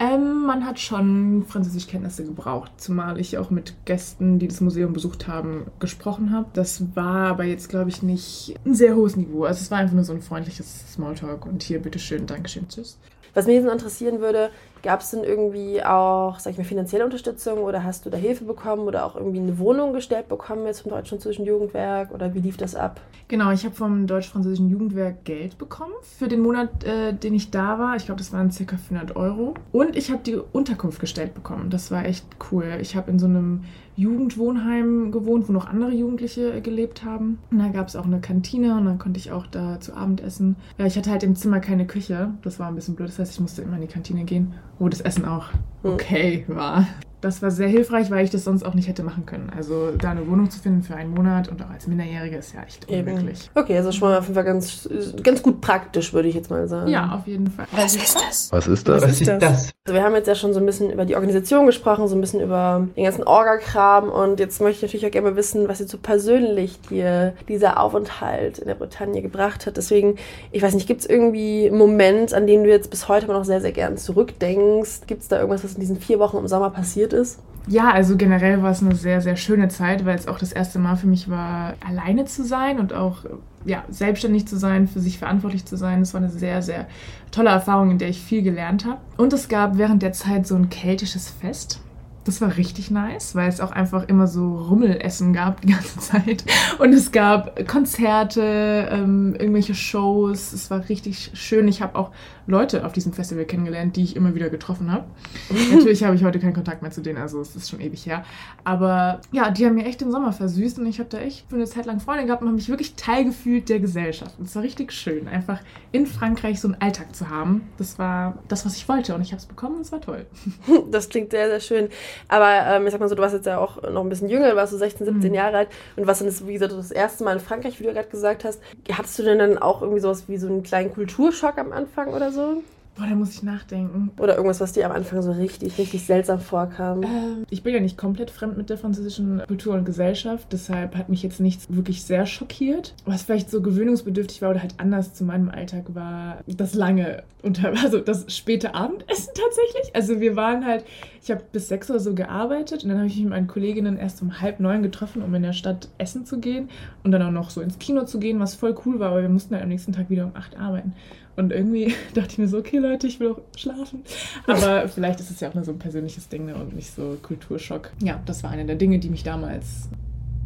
Ähm, 0.00 0.44
man 0.46 0.66
hat 0.66 0.80
schon 0.80 1.44
Französischkenntnisse 1.46 2.24
gebraucht, 2.24 2.72
zumal 2.78 3.20
ich 3.20 3.38
auch 3.38 3.50
mit 3.50 3.74
Gästen, 3.84 4.38
die 4.40 4.48
das 4.48 4.60
Museum 4.60 4.92
besucht 4.92 5.28
haben, 5.28 5.66
gesprochen 5.78 6.32
habe. 6.32 6.46
Das 6.52 6.96
war 6.96 7.28
aber 7.28 7.44
jetzt, 7.44 7.68
glaube 7.68 7.90
ich, 7.90 8.02
nicht 8.02 8.56
ein 8.66 8.74
sehr 8.74 8.96
hohes 8.96 9.16
Niveau. 9.16 9.44
Also 9.44 9.60
es 9.60 9.70
war 9.70 9.78
einfach 9.78 9.94
nur 9.94 10.04
so 10.04 10.12
ein 10.12 10.22
freundliches 10.22 10.92
Smalltalk 10.92 11.46
und 11.46 11.62
hier, 11.62 11.80
bitteschön, 11.80 12.26
Dankeschön, 12.26 12.68
tschüss. 12.68 12.98
Was 13.34 13.46
mich 13.46 13.56
jetzt 13.56 13.70
interessieren 13.70 14.20
würde, 14.20 14.50
gab 14.84 15.00
es 15.00 15.10
denn 15.10 15.24
irgendwie 15.24 15.82
auch, 15.82 16.38
sag 16.38 16.52
ich 16.52 16.58
mal, 16.58 16.64
finanzielle 16.64 17.04
Unterstützung 17.04 17.60
oder 17.60 17.82
hast 17.82 18.04
du 18.04 18.10
da 18.10 18.18
Hilfe 18.18 18.44
bekommen 18.44 18.82
oder 18.82 19.06
auch 19.06 19.16
irgendwie 19.16 19.40
eine 19.40 19.58
Wohnung 19.58 19.94
gestellt 19.94 20.28
bekommen 20.28 20.66
jetzt 20.66 20.82
vom 20.82 20.90
Deutsch-Französischen 20.92 21.46
Jugendwerk 21.46 22.12
oder 22.12 22.34
wie 22.34 22.40
lief 22.40 22.58
das 22.58 22.76
ab? 22.76 23.00
Genau, 23.26 23.50
ich 23.50 23.64
habe 23.64 23.74
vom 23.74 24.06
Deutsch-Französischen 24.06 24.68
Jugendwerk 24.68 25.24
Geld 25.24 25.56
bekommen 25.56 25.94
für 26.02 26.28
den 26.28 26.40
Monat, 26.40 26.84
äh, 26.84 27.14
den 27.14 27.34
ich 27.34 27.50
da 27.50 27.78
war. 27.78 27.96
Ich 27.96 28.04
glaube, 28.04 28.18
das 28.18 28.32
waren 28.32 28.50
ca. 28.50 28.76
400 28.76 29.16
Euro. 29.16 29.54
Und 29.72 29.96
ich 29.96 30.10
habe 30.10 30.22
die 30.22 30.36
Unterkunft 30.36 31.00
gestellt 31.00 31.32
bekommen. 31.32 31.70
Das 31.70 31.90
war 31.90 32.04
echt 32.04 32.26
cool. 32.52 32.76
Ich 32.82 32.94
habe 32.94 33.10
in 33.10 33.18
so 33.18 33.26
einem 33.26 33.64
Jugendwohnheim 33.96 35.12
gewohnt, 35.12 35.48
wo 35.48 35.52
noch 35.52 35.66
andere 35.66 35.92
Jugendliche 35.92 36.60
gelebt 36.60 37.04
haben. 37.04 37.38
Und 37.50 37.60
da 37.60 37.68
gab 37.68 37.88
es 37.88 37.96
auch 37.96 38.04
eine 38.04 38.20
Kantine 38.20 38.76
und 38.76 38.86
dann 38.86 38.98
konnte 38.98 39.18
ich 39.18 39.30
auch 39.30 39.46
da 39.46 39.78
zu 39.80 39.94
Abend 39.94 40.20
essen. 40.20 40.56
Ja, 40.78 40.86
ich 40.86 40.96
hatte 40.96 41.10
halt 41.10 41.22
im 41.22 41.36
Zimmer 41.36 41.60
keine 41.60 41.86
Küche. 41.86 42.30
Das 42.42 42.58
war 42.58 42.68
ein 42.68 42.74
bisschen 42.74 42.96
blöd. 42.96 43.08
Das 43.08 43.18
heißt, 43.18 43.34
ich 43.34 43.40
musste 43.40 43.62
immer 43.62 43.76
in 43.76 43.82
die 43.82 43.88
Kantine 43.88 44.24
gehen, 44.24 44.54
das 44.88 45.00
Essen 45.00 45.24
auch 45.24 45.46
okay 45.84 46.44
war 46.48 46.86
das 47.24 47.40
war 47.40 47.50
sehr 47.50 47.68
hilfreich, 47.68 48.10
weil 48.10 48.24
ich 48.24 48.30
das 48.30 48.44
sonst 48.44 48.64
auch 48.64 48.74
nicht 48.74 48.86
hätte 48.86 49.02
machen 49.02 49.24
können. 49.24 49.50
Also 49.56 49.92
da 49.92 50.10
eine 50.10 50.28
Wohnung 50.28 50.50
zu 50.50 50.60
finden 50.60 50.82
für 50.82 50.94
einen 50.94 51.14
Monat 51.14 51.48
und 51.48 51.62
auch 51.62 51.70
als 51.70 51.86
Minderjährige 51.86 52.36
ist 52.36 52.52
ja 52.52 52.62
echt 52.62 52.86
unmöglich. 52.88 53.50
Okay, 53.54 53.76
also 53.78 53.92
schon 53.92 54.10
mal 54.10 54.18
auf 54.18 54.24
jeden 54.24 54.34
Fall 54.34 54.44
ganz, 54.44 54.88
ganz 55.22 55.42
gut 55.42 55.62
praktisch, 55.62 56.12
würde 56.12 56.28
ich 56.28 56.34
jetzt 56.34 56.50
mal 56.50 56.68
sagen. 56.68 56.90
Ja, 56.90 57.14
auf 57.14 57.26
jeden 57.26 57.50
Fall. 57.50 57.66
Was 57.72 57.96
ist 57.96 58.14
das? 58.14 58.52
Was 58.52 58.66
ist 58.66 58.86
das? 58.86 59.02
Was 59.02 59.20
ist 59.20 59.28
das? 59.28 59.70
Also 59.86 59.94
wir 59.94 60.02
haben 60.02 60.14
jetzt 60.14 60.28
ja 60.28 60.34
schon 60.34 60.52
so 60.52 60.60
ein 60.60 60.66
bisschen 60.66 60.90
über 60.90 61.06
die 61.06 61.14
Organisation 61.14 61.64
gesprochen, 61.66 62.08
so 62.08 62.14
ein 62.14 62.20
bisschen 62.20 62.40
über 62.40 62.86
den 62.94 63.04
ganzen 63.04 63.24
Orga-Kram 63.24 64.10
und 64.10 64.38
jetzt 64.38 64.60
möchte 64.60 64.84
ich 64.84 64.92
natürlich 64.92 65.06
auch 65.06 65.10
gerne 65.10 65.36
wissen, 65.36 65.66
was 65.66 65.78
jetzt 65.78 65.92
so 65.92 65.98
persönlich 65.98 66.78
dir 66.90 67.32
dieser 67.48 67.80
Aufenthalt 67.80 68.58
in 68.58 68.66
der 68.66 68.74
Bretagne 68.74 69.22
gebracht 69.22 69.66
hat. 69.66 69.78
Deswegen, 69.78 70.16
ich 70.52 70.62
weiß 70.62 70.74
nicht, 70.74 70.86
gibt 70.86 71.00
es 71.00 71.06
irgendwie 71.06 71.68
einen 71.68 71.78
Moment, 71.78 72.34
an 72.34 72.46
den 72.46 72.64
du 72.64 72.70
jetzt 72.70 72.90
bis 72.90 73.08
heute 73.08 73.24
immer 73.24 73.34
noch 73.34 73.44
sehr, 73.44 73.62
sehr 73.62 73.72
gern 73.72 73.96
zurückdenkst? 73.96 75.06
Gibt 75.06 75.22
es 75.22 75.28
da 75.28 75.36
irgendwas, 75.36 75.64
was 75.64 75.73
in 75.74 75.80
diesen 75.80 75.96
vier 75.96 76.18
Wochen 76.18 76.38
im 76.38 76.48
Sommer 76.48 76.70
passiert 76.70 77.12
ist? 77.12 77.40
Ja, 77.66 77.90
also 77.90 78.16
generell 78.16 78.62
war 78.62 78.70
es 78.70 78.82
eine 78.82 78.94
sehr, 78.94 79.20
sehr 79.22 79.36
schöne 79.36 79.68
Zeit, 79.68 80.04
weil 80.04 80.16
es 80.16 80.28
auch 80.28 80.38
das 80.38 80.52
erste 80.52 80.78
Mal 80.78 80.96
für 80.96 81.06
mich 81.06 81.30
war, 81.30 81.74
alleine 81.84 82.26
zu 82.26 82.44
sein 82.44 82.78
und 82.78 82.92
auch 82.92 83.24
ja, 83.64 83.84
selbstständig 83.88 84.46
zu 84.46 84.58
sein, 84.58 84.86
für 84.86 85.00
sich 85.00 85.18
verantwortlich 85.18 85.64
zu 85.64 85.76
sein. 85.76 86.00
Das 86.00 86.12
war 86.12 86.20
eine 86.20 86.30
sehr, 86.30 86.60
sehr 86.60 86.86
tolle 87.30 87.48
Erfahrung, 87.48 87.90
in 87.90 87.98
der 87.98 88.10
ich 88.10 88.20
viel 88.20 88.42
gelernt 88.42 88.84
habe. 88.84 89.00
Und 89.16 89.32
es 89.32 89.48
gab 89.48 89.78
während 89.78 90.02
der 90.02 90.12
Zeit 90.12 90.46
so 90.46 90.54
ein 90.54 90.68
keltisches 90.68 91.30
Fest. 91.30 91.80
Das 92.24 92.40
war 92.40 92.56
richtig 92.56 92.90
nice, 92.90 93.34
weil 93.34 93.48
es 93.48 93.60
auch 93.60 93.70
einfach 93.70 94.08
immer 94.08 94.26
so 94.26 94.56
Rummelessen 94.56 95.32
gab 95.32 95.60
die 95.60 95.68
ganze 95.68 95.98
Zeit. 96.00 96.44
Und 96.78 96.92
es 96.92 97.12
gab 97.12 97.66
Konzerte, 97.68 98.88
ähm, 98.90 99.34
irgendwelche 99.38 99.74
Shows. 99.74 100.52
Es 100.52 100.70
war 100.70 100.88
richtig 100.88 101.30
schön. 101.34 101.68
Ich 101.68 101.82
habe 101.82 101.96
auch 101.98 102.10
Leute 102.46 102.84
auf 102.84 102.92
diesem 102.92 103.12
Festival 103.12 103.44
kennengelernt, 103.44 103.96
die 103.96 104.02
ich 104.02 104.16
immer 104.16 104.34
wieder 104.34 104.50
getroffen 104.50 104.92
habe. 104.92 105.04
Natürlich 105.72 106.04
habe 106.04 106.14
ich 106.14 106.24
heute 106.24 106.38
keinen 106.38 106.52
Kontakt 106.52 106.82
mehr 106.82 106.90
zu 106.90 107.00
denen, 107.00 107.18
also 107.18 107.40
es 107.40 107.56
ist 107.56 107.70
schon 107.70 107.80
ewig 107.80 108.04
her. 108.06 108.24
Aber 108.64 109.20
ja, 109.32 109.50
die 109.50 109.64
haben 109.64 109.74
mir 109.74 109.86
echt 109.86 110.00
den 110.00 110.10
Sommer 110.10 110.32
versüßt 110.32 110.78
und 110.78 110.86
ich 110.86 110.98
habe 110.98 111.08
da 111.08 111.18
echt 111.18 111.48
für 111.48 111.56
eine 111.56 111.64
Zeit 111.64 111.86
lang 111.86 112.00
Freunde 112.00 112.26
gehabt 112.26 112.42
und 112.42 112.48
habe 112.48 112.56
mich 112.56 112.68
wirklich 112.68 112.94
teilgefühlt 112.94 113.68
der 113.68 113.80
Gesellschaft. 113.80 114.38
Und 114.38 114.46
es 114.46 114.56
war 114.56 114.62
richtig 114.62 114.92
schön, 114.92 115.28
einfach 115.28 115.60
in 115.92 116.06
Frankreich 116.06 116.60
so 116.60 116.68
einen 116.68 116.80
Alltag 116.80 117.14
zu 117.14 117.30
haben. 117.30 117.62
Das 117.78 117.98
war 117.98 118.38
das, 118.48 118.66
was 118.66 118.76
ich 118.76 118.88
wollte 118.88 119.14
und 119.14 119.22
ich 119.22 119.32
habe 119.32 119.40
es 119.40 119.46
bekommen 119.46 119.76
und 119.76 119.82
es 119.82 119.92
war 119.92 120.00
toll. 120.00 120.26
Das 120.90 121.08
klingt 121.08 121.30
sehr, 121.30 121.48
sehr 121.48 121.60
schön. 121.60 121.88
Aber 122.28 122.50
ähm, 122.66 122.86
ich 122.86 122.92
sag 122.92 123.00
mal 123.00 123.08
so, 123.08 123.14
du 123.14 123.22
warst 123.22 123.34
jetzt 123.34 123.46
ja 123.46 123.58
auch 123.58 123.82
noch 123.82 124.02
ein 124.02 124.08
bisschen 124.08 124.28
jünger, 124.28 124.50
du 124.50 124.56
warst 124.56 124.72
so 124.72 124.78
16, 124.78 125.06
17 125.06 125.28
mhm. 125.28 125.34
Jahre 125.34 125.56
alt 125.58 125.68
und 125.96 126.06
was 126.06 126.18
dann 126.18 126.28
ist, 126.28 126.46
wie 126.46 126.54
gesagt, 126.54 126.72
das 126.72 126.90
erste 126.90 127.24
Mal 127.24 127.34
in 127.34 127.40
Frankreich, 127.40 127.80
wie 127.80 127.84
du 127.84 127.92
gerade 127.92 128.08
gesagt 128.08 128.44
hast. 128.44 128.60
Hattest 128.92 129.18
du 129.18 129.22
denn 129.22 129.38
dann 129.38 129.58
auch 129.58 129.82
irgendwie 129.82 130.00
sowas 130.00 130.24
wie 130.28 130.36
so 130.36 130.46
einen 130.46 130.62
kleinen 130.62 130.92
Kulturschock 130.92 131.58
am 131.58 131.72
Anfang 131.72 132.12
oder 132.12 132.32
so? 132.32 132.62
Boah, 132.96 133.06
da 133.08 133.14
muss 133.16 133.34
ich 133.34 133.42
nachdenken. 133.42 134.12
Oder 134.18 134.36
irgendwas, 134.36 134.60
was 134.60 134.72
dir 134.72 134.86
am 134.86 134.92
Anfang 134.92 135.20
so 135.20 135.32
richtig, 135.32 135.78
richtig 135.78 136.04
seltsam 136.04 136.38
vorkam. 136.38 137.02
Ähm, 137.02 137.44
ich 137.50 137.64
bin 137.64 137.74
ja 137.74 137.80
nicht 137.80 137.98
komplett 137.98 138.30
fremd 138.30 138.56
mit 138.56 138.70
der 138.70 138.78
französischen 138.78 139.42
Kultur 139.48 139.74
und 139.74 139.84
Gesellschaft, 139.84 140.46
deshalb 140.52 140.96
hat 140.96 141.08
mich 141.08 141.22
jetzt 141.22 141.40
nichts 141.40 141.66
wirklich 141.68 142.04
sehr 142.04 142.24
schockiert. 142.26 142.94
Was 143.04 143.24
vielleicht 143.24 143.50
so 143.50 143.62
gewöhnungsbedürftig 143.62 144.42
war 144.42 144.50
oder 144.50 144.60
halt 144.60 144.74
anders 144.78 145.12
zu 145.12 145.24
meinem 145.24 145.48
Alltag 145.48 145.94
war, 145.94 146.38
das 146.46 146.74
lange 146.74 147.24
unter, 147.42 147.72
also 147.82 147.98
das 147.98 148.26
späte 148.34 148.74
Abendessen 148.74 149.32
tatsächlich. 149.34 149.94
Also 149.94 150.20
wir 150.20 150.36
waren 150.36 150.64
halt, 150.64 150.84
ich 151.22 151.30
habe 151.32 151.42
bis 151.50 151.68
sechs 151.68 151.90
oder 151.90 152.00
so 152.00 152.14
gearbeitet 152.14 152.84
und 152.84 152.90
dann 152.90 152.98
habe 152.98 153.08
ich 153.08 153.16
mich 153.16 153.24
mit 153.24 153.32
meinen 153.32 153.48
Kolleginnen 153.48 153.96
erst 153.96 154.22
um 154.22 154.40
halb 154.40 154.60
neun 154.60 154.82
getroffen, 154.82 155.22
um 155.22 155.34
in 155.34 155.42
der 155.42 155.52
Stadt 155.52 155.88
essen 155.98 156.26
zu 156.26 156.38
gehen 156.38 156.68
und 157.02 157.10
dann 157.10 157.22
auch 157.22 157.32
noch 157.32 157.50
so 157.50 157.60
ins 157.60 157.78
Kino 157.80 158.04
zu 158.04 158.20
gehen, 158.20 158.38
was 158.38 158.54
voll 158.54 158.76
cool 158.86 159.00
war, 159.00 159.10
aber 159.10 159.22
wir 159.22 159.28
mussten 159.28 159.54
halt 159.54 159.64
am 159.64 159.68
nächsten 159.68 159.92
Tag 159.92 160.10
wieder 160.10 160.26
um 160.26 160.36
acht 160.36 160.56
arbeiten. 160.56 160.94
Und 161.36 161.52
irgendwie 161.52 161.94
dachte 162.14 162.32
ich 162.32 162.38
mir 162.38 162.48
so, 162.48 162.58
okay 162.58 162.78
Leute, 162.78 163.06
ich 163.06 163.20
will 163.20 163.32
auch 163.32 163.40
schlafen. 163.56 164.02
Aber 164.46 164.88
vielleicht 164.88 165.20
ist 165.20 165.30
es 165.30 165.40
ja 165.40 165.48
auch 165.48 165.54
nur 165.54 165.64
so 165.64 165.72
ein 165.72 165.78
persönliches 165.78 166.28
Ding 166.28 166.46
ne, 166.46 166.54
und 166.54 166.74
nicht 166.74 166.94
so 166.94 167.16
Kulturschock. 167.22 167.90
Ja, 168.02 168.20
das 168.26 168.42
war 168.42 168.50
eine 168.50 168.64
der 168.64 168.76
Dinge, 168.76 168.98
die 168.98 169.10
mich 169.10 169.24
damals 169.24 169.88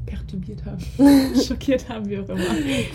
perturbiert 0.09 0.65
haben, 0.65 0.79
schockiert 1.47 1.89
haben, 1.89 2.09
wie 2.09 2.19
auch 2.19 2.29
immer. 2.29 2.41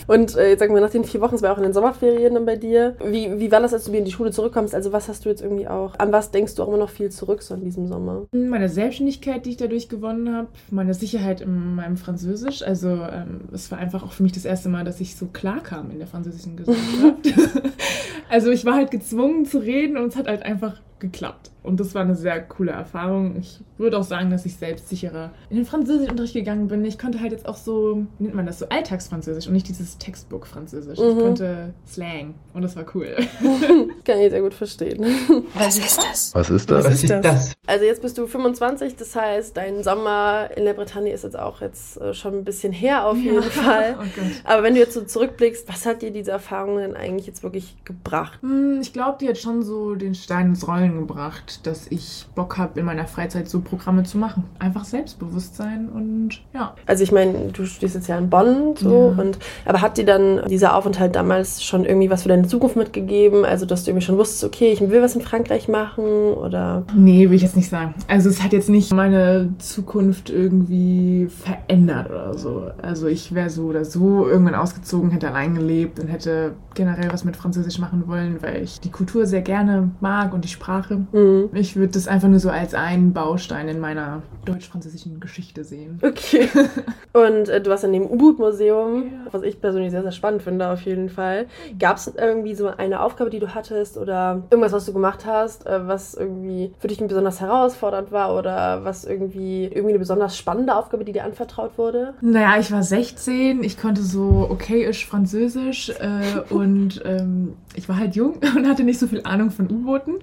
Und 0.07 0.35
äh, 0.35 0.49
jetzt 0.49 0.59
sagen 0.59 0.73
wir 0.73 0.81
nach 0.81 0.89
den 0.89 1.03
vier 1.03 1.21
Wochen, 1.21 1.35
es 1.35 1.41
war 1.41 1.53
auch 1.53 1.57
in 1.57 1.63
den 1.63 1.73
Sommerferien 1.73 2.33
dann 2.33 2.45
bei 2.45 2.55
dir. 2.55 2.95
Wie, 3.03 3.39
wie 3.39 3.51
war 3.51 3.61
das, 3.61 3.73
als 3.73 3.85
du 3.85 3.91
wieder 3.91 3.99
in 3.99 4.05
die 4.05 4.11
Schule 4.11 4.31
zurückkommst? 4.31 4.73
Also 4.73 4.91
was 4.91 5.07
hast 5.07 5.25
du 5.25 5.29
jetzt 5.29 5.41
irgendwie 5.41 5.67
auch, 5.67 5.97
an 5.99 6.11
was 6.11 6.31
denkst 6.31 6.55
du 6.55 6.63
auch 6.63 6.67
immer 6.67 6.77
noch 6.77 6.89
viel 6.89 7.09
zurück 7.09 7.43
so 7.43 7.53
in 7.53 7.63
diesem 7.63 7.87
Sommer? 7.87 8.25
Meine 8.31 8.69
Selbstständigkeit, 8.69 9.45
die 9.45 9.51
ich 9.51 9.57
dadurch 9.57 9.89
gewonnen 9.89 10.35
habe, 10.35 10.47
meine 10.71 10.93
Sicherheit 10.93 11.41
in 11.41 11.75
meinem 11.75 11.97
Französisch. 11.97 12.63
Also 12.63 12.89
ähm, 12.89 13.41
es 13.53 13.71
war 13.71 13.77
einfach 13.77 14.03
auch 14.03 14.11
für 14.11 14.23
mich 14.23 14.31
das 14.31 14.45
erste 14.45 14.69
Mal, 14.69 14.83
dass 14.83 14.99
ich 14.99 15.15
so 15.15 15.27
klar 15.27 15.61
kam 15.61 15.91
in 15.91 15.99
der 15.99 16.07
französischen 16.07 16.57
Gesellschaft. 16.57 17.33
also 18.29 18.49
ich 18.49 18.65
war 18.65 18.75
halt 18.75 18.91
gezwungen 18.91 19.45
zu 19.45 19.59
reden 19.59 19.97
und 19.97 20.07
es 20.07 20.15
hat 20.15 20.27
halt 20.27 20.43
einfach 20.43 20.81
geklappt. 20.99 21.52
Und 21.63 21.79
das 21.79 21.95
war 21.95 22.01
eine 22.01 22.15
sehr 22.15 22.41
coole 22.41 22.71
Erfahrung. 22.71 23.37
Ich 23.39 23.61
würde 23.77 23.97
auch 23.97 24.03
sagen, 24.03 24.29
dass 24.29 24.45
ich 24.45 24.57
selbstsicherer 24.57 25.31
in 25.49 25.55
den 25.55 25.65
Französischunterricht 25.65 26.33
gegangen 26.33 26.67
bin. 26.67 26.83
Ich 26.83 26.99
konnte 26.99 27.21
halt 27.21 27.31
jetzt 27.31 27.47
auch 27.47 27.55
so, 27.55 28.05
wie 28.19 28.25
nennt 28.25 28.35
man 28.35 28.45
das, 28.45 28.59
so 28.59 28.67
Alltagsfranzösisch 28.67 29.47
und 29.47 29.53
nicht 29.53 29.69
dieses 29.69 29.97
Textbook-Französisch. 29.97 30.99
Mhm. 30.99 31.09
Ich 31.09 31.17
konnte 31.17 31.73
Slang 31.87 32.33
und 32.53 32.63
das 32.63 32.75
war 32.75 32.85
cool. 32.93 33.15
Kann 34.03 34.19
ich 34.19 34.29
sehr 34.29 34.41
gut 34.41 34.53
verstehen. 34.53 35.05
Was 35.53 35.77
ist 35.77 35.97
das? 35.97 36.35
Was 36.35 36.49
ist 36.49 36.69
das? 36.69 36.85
Was 36.85 37.03
ist 37.03 37.09
das? 37.09 37.53
Also 37.65 37.85
jetzt 37.85 38.01
bist 38.01 38.17
du 38.17 38.27
25, 38.27 38.97
das 38.97 39.15
heißt, 39.15 39.55
dein 39.55 39.83
Sommer 39.83 40.49
in 40.57 40.65
der 40.65 40.73
Bretagne 40.73 41.13
ist 41.13 41.23
jetzt 41.23 41.39
auch 41.39 41.61
jetzt 41.61 41.99
äh, 42.01 42.13
schon 42.13 42.39
ein 42.39 42.43
bisschen 42.43 42.73
her 42.73 43.05
auf 43.05 43.17
jeden 43.17 43.35
ja. 43.35 43.41
Fall. 43.41 43.97
Oh 44.03 44.21
Aber 44.43 44.63
wenn 44.63 44.73
du 44.73 44.79
jetzt 44.79 44.93
so 44.93 45.03
zurückblickst, 45.03 45.67
was 45.69 45.85
hat 45.85 46.01
dir 46.01 46.11
diese 46.11 46.31
Erfahrung 46.31 46.77
denn 46.77 46.95
eigentlich 46.95 47.25
jetzt 47.25 47.43
wirklich 47.43 47.75
gebracht? 47.85 48.39
Hm, 48.41 48.79
ich 48.81 48.91
glaube, 48.91 49.17
die 49.21 49.29
hat 49.29 49.37
schon 49.37 49.63
so 49.63 49.95
den 49.95 50.15
Stein 50.15 50.47
ins 50.47 50.67
Rollen 50.67 50.95
gebracht 50.99 51.52
dass 51.63 51.87
ich 51.89 52.25
Bock 52.35 52.57
habe, 52.57 52.79
in 52.79 52.85
meiner 52.85 53.05
Freizeit 53.07 53.47
so 53.49 53.61
Programme 53.61 54.03
zu 54.03 54.17
machen. 54.17 54.43
Einfach 54.59 54.85
Selbstbewusstsein 54.85 55.89
und 55.89 56.41
ja. 56.53 56.75
Also 56.85 57.03
ich 57.03 57.11
meine, 57.11 57.49
du 57.53 57.65
stehst 57.65 57.95
jetzt 57.95 58.07
ja 58.07 58.17
in 58.17 58.29
Bonn 58.29 58.75
so 58.75 59.13
ja. 59.15 59.21
und 59.21 59.39
aber 59.65 59.81
hat 59.81 59.97
dir 59.97 60.05
dann 60.05 60.41
dieser 60.47 60.75
Aufenthalt 60.75 61.15
damals 61.15 61.63
schon 61.63 61.85
irgendwie 61.85 62.09
was 62.09 62.23
für 62.23 62.29
deine 62.29 62.47
Zukunft 62.47 62.75
mitgegeben? 62.75 63.45
Also 63.45 63.65
dass 63.65 63.83
du 63.83 63.91
irgendwie 63.91 64.05
schon 64.05 64.17
wusstest, 64.17 64.43
okay, 64.43 64.71
ich 64.71 64.81
will 64.81 65.01
was 65.01 65.15
in 65.15 65.21
Frankreich 65.21 65.67
machen 65.67 66.33
oder? 66.33 66.83
Nee, 66.95 67.29
will 67.29 67.35
ich 67.35 67.43
jetzt 67.43 67.55
nicht 67.55 67.69
sagen. 67.69 67.93
Also 68.07 68.29
es 68.29 68.43
hat 68.43 68.53
jetzt 68.53 68.69
nicht 68.69 68.93
meine 68.93 69.53
Zukunft 69.59 70.29
irgendwie 70.29 71.27
verändert 71.29 72.09
oder 72.09 72.37
so. 72.37 72.71
Also 72.81 73.07
ich 73.07 73.33
wäre 73.33 73.49
so 73.49 73.65
oder 73.65 73.85
so 73.85 74.27
irgendwann 74.27 74.55
ausgezogen, 74.55 75.11
hätte 75.11 75.29
allein 75.29 75.55
gelebt 75.55 75.99
und 75.99 76.07
hätte 76.07 76.53
generell 76.73 77.11
was 77.11 77.23
mit 77.23 77.35
Französisch 77.35 77.79
machen 77.79 78.07
wollen, 78.07 78.41
weil 78.41 78.63
ich 78.63 78.79
die 78.79 78.91
Kultur 78.91 79.25
sehr 79.25 79.41
gerne 79.41 79.91
mag 79.99 80.33
und 80.33 80.43
die 80.43 80.49
Sprache. 80.49 81.05
Mhm. 81.11 81.42
Ich 81.53 81.75
würde 81.75 81.93
das 81.93 82.07
einfach 82.07 82.27
nur 82.27 82.39
so 82.39 82.49
als 82.49 82.73
einen 82.73 83.13
Baustein 83.13 83.67
in 83.67 83.79
meiner 83.79 84.21
deutsch-französischen 84.45 85.19
Geschichte 85.19 85.63
sehen. 85.63 85.99
Okay. 86.01 86.49
Und 87.13 87.49
äh, 87.49 87.61
du 87.61 87.69
warst 87.69 87.83
in 87.83 87.93
dem 87.93 88.05
U-Boot-Museum, 88.05 89.11
was 89.31 89.43
ich 89.43 89.61
persönlich 89.61 89.91
sehr, 89.91 90.01
sehr 90.01 90.11
spannend 90.11 90.41
finde, 90.41 90.69
auf 90.69 90.81
jeden 90.81 91.09
Fall. 91.09 91.47
Gab 91.79 91.97
es 91.97 92.07
irgendwie 92.07 92.55
so 92.55 92.67
eine 92.67 93.01
Aufgabe, 93.01 93.29
die 93.29 93.39
du 93.39 93.53
hattest 93.53 93.97
oder 93.97 94.43
irgendwas, 94.49 94.73
was 94.73 94.85
du 94.85 94.93
gemacht 94.93 95.25
hast, 95.25 95.65
äh, 95.65 95.87
was 95.87 96.13
irgendwie 96.13 96.73
für 96.79 96.87
dich 96.87 96.99
besonders 96.99 97.41
herausfordernd 97.41 98.11
war 98.11 98.35
oder 98.37 98.83
was 98.83 99.05
irgendwie, 99.05 99.65
irgendwie 99.65 99.89
eine 99.89 99.99
besonders 99.99 100.37
spannende 100.37 100.75
Aufgabe, 100.75 101.05
die 101.05 101.11
dir 101.11 101.23
anvertraut 101.23 101.77
wurde? 101.77 102.13
Naja, 102.21 102.59
ich 102.59 102.71
war 102.71 102.83
16, 102.83 103.63
ich 103.63 103.79
konnte 103.79 104.01
so 104.01 104.47
okayisch 104.49 105.05
Französisch 105.05 105.89
äh, 105.89 106.39
und 106.53 107.01
ähm, 107.05 107.53
ich 107.75 107.89
war 107.89 107.97
halt 107.97 108.15
jung 108.15 108.35
und 108.55 108.67
hatte 108.67 108.83
nicht 108.83 108.99
so 108.99 109.07
viel 109.07 109.21
Ahnung 109.23 109.51
von 109.51 109.69
U-Booten. 109.69 110.15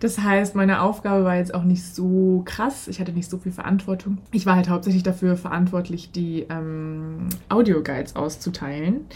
Das 0.00 0.18
heißt, 0.18 0.54
meine 0.54 0.82
Aufgabe 0.82 1.24
war 1.24 1.36
jetzt 1.36 1.54
auch 1.54 1.64
nicht 1.64 1.84
so 1.84 2.42
krass. 2.44 2.88
Ich 2.88 3.00
hatte 3.00 3.12
nicht 3.12 3.30
so 3.30 3.38
viel 3.38 3.52
Verantwortung. 3.52 4.18
Ich 4.32 4.46
war 4.46 4.56
halt 4.56 4.68
hauptsächlich 4.68 5.02
dafür 5.02 5.36
verantwortlich, 5.36 6.12
die 6.12 6.46
ähm, 6.48 7.28
Audioguides 7.48 8.16
auszuteilen. 8.16 9.06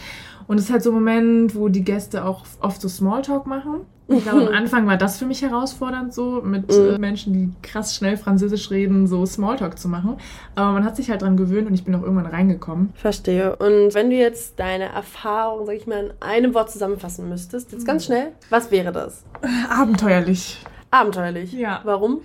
Und 0.47 0.57
es 0.59 0.65
ist 0.65 0.71
halt 0.71 0.83
so 0.83 0.91
ein 0.91 0.95
Moment, 0.95 1.55
wo 1.55 1.69
die 1.69 1.83
Gäste 1.83 2.23
auch 2.25 2.43
oft 2.61 2.79
so 2.81 2.87
Smalltalk 2.87 3.47
machen. 3.47 3.81
Ich 4.07 4.23
glaube, 4.23 4.47
am 4.47 4.53
Anfang 4.53 4.85
war 4.85 4.97
das 4.97 5.17
für 5.17 5.25
mich 5.25 5.41
herausfordernd, 5.41 6.13
so 6.13 6.41
mit 6.43 6.67
Mhm. 6.71 6.93
äh, 6.95 6.97
Menschen, 6.99 7.33
die 7.33 7.51
krass 7.67 7.95
schnell 7.95 8.17
Französisch 8.17 8.69
reden, 8.69 9.07
so 9.07 9.25
Smalltalk 9.25 9.79
zu 9.79 9.89
machen. 9.89 10.17
Aber 10.53 10.73
man 10.73 10.85
hat 10.85 10.95
sich 10.95 11.09
halt 11.09 11.23
dran 11.23 11.37
gewöhnt 11.37 11.67
und 11.67 11.73
ich 11.73 11.83
bin 11.83 11.95
auch 11.95 12.03
irgendwann 12.03 12.27
reingekommen. 12.27 12.93
Verstehe. 12.95 13.55
Und 13.55 13.95
wenn 13.95 14.11
du 14.11 14.15
jetzt 14.15 14.59
deine 14.59 14.85
Erfahrung, 14.93 15.65
sag 15.65 15.75
ich 15.75 15.87
mal, 15.87 16.05
in 16.05 16.11
einem 16.21 16.53
Wort 16.53 16.69
zusammenfassen 16.69 17.27
müsstest, 17.29 17.71
jetzt 17.71 17.87
ganz 17.87 18.05
schnell, 18.05 18.33
was 18.51 18.69
wäre 18.69 18.91
das? 18.91 19.23
Abenteuerlich. 19.69 20.63
Abenteuerlich. 20.91 21.51
Ja. 21.53 21.81
Warum? 21.83 22.19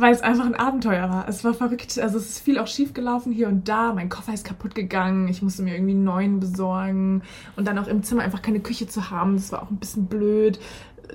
Weil 0.00 0.12
es 0.12 0.20
einfach 0.20 0.46
ein 0.46 0.54
Abenteuer 0.54 1.10
war. 1.10 1.28
Es 1.28 1.42
war 1.42 1.54
verrückt. 1.54 1.98
Also 1.98 2.18
es 2.18 2.30
ist 2.30 2.38
viel 2.38 2.60
auch 2.60 2.68
schief 2.68 2.94
gelaufen 2.94 3.32
hier 3.32 3.48
und 3.48 3.68
da. 3.68 3.92
Mein 3.92 4.08
Koffer 4.08 4.32
ist 4.32 4.44
kaputt 4.44 4.76
gegangen. 4.76 5.26
Ich 5.26 5.42
musste 5.42 5.64
mir 5.64 5.74
irgendwie 5.74 5.94
einen 5.94 6.04
neuen 6.04 6.38
besorgen. 6.38 7.22
Und 7.56 7.66
dann 7.66 7.76
auch 7.80 7.88
im 7.88 8.04
Zimmer 8.04 8.22
einfach 8.22 8.40
keine 8.40 8.60
Küche 8.60 8.86
zu 8.86 9.10
haben. 9.10 9.34
Das 9.34 9.50
war 9.50 9.60
auch 9.60 9.70
ein 9.70 9.78
bisschen 9.78 10.06
blöd. 10.06 10.60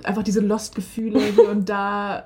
Einfach 0.02 0.22
diese 0.22 0.40
Lost-Gefühle 0.40 1.18
hier 1.18 1.48
und 1.48 1.70
da. 1.70 2.24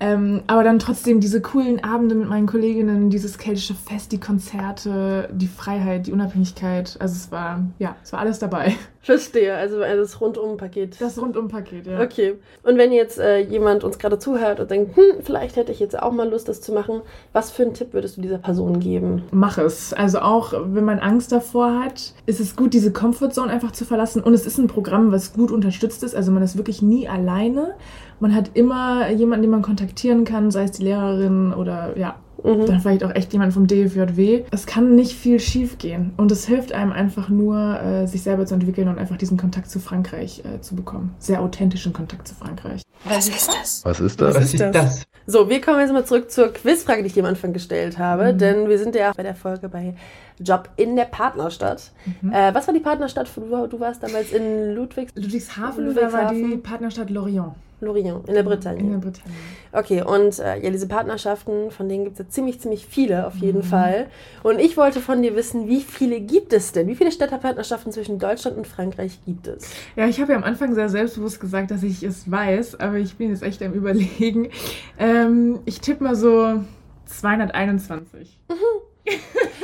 Ähm, 0.00 0.42
aber 0.46 0.62
dann 0.64 0.78
trotzdem 0.78 1.20
diese 1.20 1.40
coolen 1.40 1.82
Abende 1.82 2.14
mit 2.14 2.28
meinen 2.28 2.46
Kolleginnen, 2.46 3.10
dieses 3.10 3.38
keltische 3.38 3.74
Fest, 3.74 4.12
die 4.12 4.20
Konzerte, 4.20 5.28
die 5.32 5.48
Freiheit, 5.48 6.06
die 6.06 6.12
Unabhängigkeit. 6.12 6.96
Also 7.00 7.14
es 7.14 7.32
war, 7.32 7.64
ja, 7.78 7.96
es 8.02 8.12
war 8.12 8.20
alles 8.20 8.38
dabei. 8.38 8.76
Verstehe. 9.00 9.54
Also 9.54 9.80
das 9.80 10.20
Rundum-Paket. 10.20 11.00
Das 11.00 11.18
Rundum-Paket, 11.18 11.86
ja. 11.86 12.02
Okay. 12.02 12.34
Und 12.62 12.76
wenn 12.76 12.92
jetzt 12.92 13.18
äh, 13.18 13.38
jemand 13.38 13.82
uns 13.82 13.98
gerade 13.98 14.18
zuhört 14.18 14.60
und 14.60 14.70
denkt, 14.70 14.96
hm, 14.96 15.22
vielleicht 15.22 15.56
hätte 15.56 15.72
ich 15.72 15.80
jetzt 15.80 15.98
auch 15.98 16.12
mal 16.12 16.28
Lust, 16.28 16.48
das 16.48 16.60
zu 16.60 16.72
machen, 16.72 17.00
was 17.32 17.50
für 17.50 17.62
einen 17.62 17.74
Tipp 17.74 17.92
würdest 17.92 18.18
du 18.18 18.20
dieser 18.20 18.38
Person 18.38 18.80
geben? 18.80 19.22
Mach 19.30 19.56
es. 19.56 19.94
Also 19.94 20.18
auch 20.20 20.52
wenn 20.52 20.84
man 20.84 20.98
Angst 20.98 21.32
davor 21.32 21.82
hat, 21.82 22.12
ist 22.26 22.38
es 22.38 22.54
gut, 22.54 22.74
diese 22.74 22.92
Comfortzone 22.92 23.50
einfach 23.50 23.72
zu 23.72 23.84
verlassen. 23.84 24.22
Und 24.22 24.34
es 24.34 24.46
ist 24.46 24.58
ein 24.58 24.66
Programm, 24.66 25.10
was 25.10 25.32
gut 25.32 25.50
unterstützt 25.50 26.02
ist. 26.02 26.14
Also 26.14 26.30
man 26.30 26.42
ist 26.42 26.56
wirklich 26.56 26.82
nie 26.82 27.08
alleine. 27.08 27.74
Man 28.20 28.34
hat 28.34 28.50
immer 28.54 29.10
jemanden, 29.10 29.42
den 29.42 29.50
man 29.50 29.62
kontaktieren 29.62 30.24
kann, 30.24 30.50
sei 30.50 30.64
es 30.64 30.72
die 30.72 30.84
Lehrerin 30.84 31.52
oder 31.52 31.96
ja, 31.96 32.16
Mhm. 32.44 32.66
dann 32.66 32.80
vielleicht 32.80 33.02
auch 33.02 33.12
echt 33.16 33.32
jemand 33.32 33.52
vom 33.52 33.66
DFJW. 33.66 34.44
Es 34.52 34.64
kann 34.66 34.94
nicht 34.94 35.12
viel 35.12 35.40
schief 35.40 35.76
gehen. 35.78 36.12
Und 36.16 36.30
es 36.30 36.46
hilft 36.46 36.72
einem 36.72 36.92
einfach 36.92 37.28
nur, 37.28 37.80
äh, 37.80 38.06
sich 38.06 38.22
selber 38.22 38.46
zu 38.46 38.54
entwickeln 38.54 38.86
und 38.88 38.96
einfach 38.96 39.16
diesen 39.16 39.36
Kontakt 39.36 39.68
zu 39.68 39.80
Frankreich 39.80 40.44
äh, 40.44 40.60
zu 40.60 40.76
bekommen. 40.76 41.14
Sehr 41.18 41.40
authentischen 41.40 41.92
Kontakt 41.92 42.28
zu 42.28 42.36
Frankreich. 42.36 42.82
Was 43.04 43.28
ist 43.28 43.48
das? 43.48 43.84
Was 43.84 43.98
ist 44.00 44.20
das? 44.20 44.34
Was 44.36 44.54
ist 44.54 44.60
das? 44.60 45.02
So, 45.26 45.48
wir 45.50 45.60
kommen 45.60 45.80
jetzt 45.80 45.92
mal 45.92 46.04
zurück 46.04 46.30
zur 46.30 46.52
Quizfrage, 46.52 47.02
die 47.02 47.08
ich 47.08 47.14
dir 47.14 47.24
am 47.24 47.28
Anfang 47.30 47.52
gestellt 47.52 47.98
habe, 47.98 48.32
Mhm. 48.32 48.38
denn 48.38 48.68
wir 48.68 48.78
sind 48.78 48.94
ja 48.94 49.12
bei 49.16 49.24
der 49.24 49.34
Folge 49.34 49.68
bei 49.68 49.94
Job 50.38 50.68
in 50.76 50.94
der 50.94 51.04
Partnerstadt. 51.06 51.90
Mhm. 52.22 52.32
Äh, 52.32 52.54
was 52.54 52.66
war 52.68 52.72
die 52.74 52.80
Partnerstadt? 52.80 53.28
Du, 53.34 53.66
du 53.66 53.80
warst 53.80 54.02
damals 54.02 54.30
in 54.32 54.74
Ludwigs 54.76 55.12
Ludwigshafen, 55.16 55.92
da 55.94 56.12
war 56.12 56.32
die 56.32 56.36
Ludwigshafen. 56.40 56.62
Partnerstadt 56.62 57.10
Lorient. 57.10 57.52
Lorient, 57.80 58.28
in 58.28 58.34
der 58.34 58.42
Bretagne. 58.42 58.80
In 58.80 58.90
der 58.90 58.98
Bretagne. 58.98 59.32
Okay, 59.72 60.02
und 60.02 60.38
äh, 60.40 60.58
ja, 60.60 60.70
diese 60.70 60.88
Partnerschaften, 60.88 61.70
von 61.70 61.88
denen 61.88 62.04
gibt 62.04 62.18
es 62.18 62.26
ja 62.26 62.28
ziemlich, 62.28 62.60
ziemlich 62.60 62.86
viele 62.86 63.26
auf 63.26 63.36
jeden 63.36 63.58
Mhm. 63.58 63.62
Fall. 63.64 64.06
Und 64.42 64.58
ich 64.58 64.76
wollte 64.76 65.00
von 65.00 65.22
dir 65.22 65.36
wissen, 65.36 65.68
wie 65.68 65.80
viele 65.82 66.20
gibt 66.20 66.52
es 66.52 66.72
denn? 66.72 66.88
Wie 66.88 66.96
viele 66.96 67.12
Städterpartnerschaften 67.12 67.92
zwischen 67.92 68.18
Deutschland 68.18 68.56
und 68.56 68.66
Frankreich 68.66 69.20
gibt 69.26 69.46
es? 69.46 69.70
Ja, 69.94 70.06
ich 70.08 70.20
habe 70.20 70.32
ja 70.32 70.38
am 70.38 70.44
Anfang 70.44 70.74
sehr 70.74 70.88
selbstbewusst 70.88 71.38
gesagt, 71.40 71.70
dass 71.70 71.82
ich 71.82 72.02
es 72.02 72.30
weiß, 72.30 72.80
aber 72.80 72.96
ich 72.96 73.16
bin 73.16 73.30
jetzt 73.30 73.42
echt 73.42 73.62
am 73.62 73.72
Überlegen. 73.72 74.48
Ähm, 74.98 75.60
ich 75.64 75.80
tippe 75.80 76.02
mal 76.02 76.16
so 76.16 76.60
221. 77.06 78.38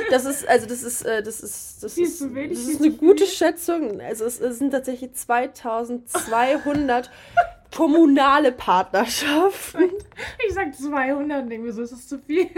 Das 0.09 0.25
ist, 0.25 0.47
also 0.47 0.65
das 0.65 0.81
ist, 0.81 1.01
äh, 1.03 1.21
das 1.21 1.41
ist, 1.41 1.83
das 1.83 1.97
ist, 1.97 2.21
das 2.21 2.59
ist 2.59 2.81
eine 2.81 2.91
gute. 2.91 3.25
Schätzung. 3.25 3.99
Also 4.01 4.25
es 4.25 4.37
sind 4.37 4.71
tatsächlich 4.71 5.13
2200 5.13 7.11
kommunale 7.75 8.51
Partnerschaften. 8.51 9.89
Ich 10.47 10.53
sag 10.53 10.73
200 10.73 11.43
und 11.43 11.49
denke 11.49 11.65
mir 11.67 11.73
so, 11.73 11.81
ist 11.81 11.91
das 11.91 12.07
zu 12.07 12.17
viel? 12.19 12.47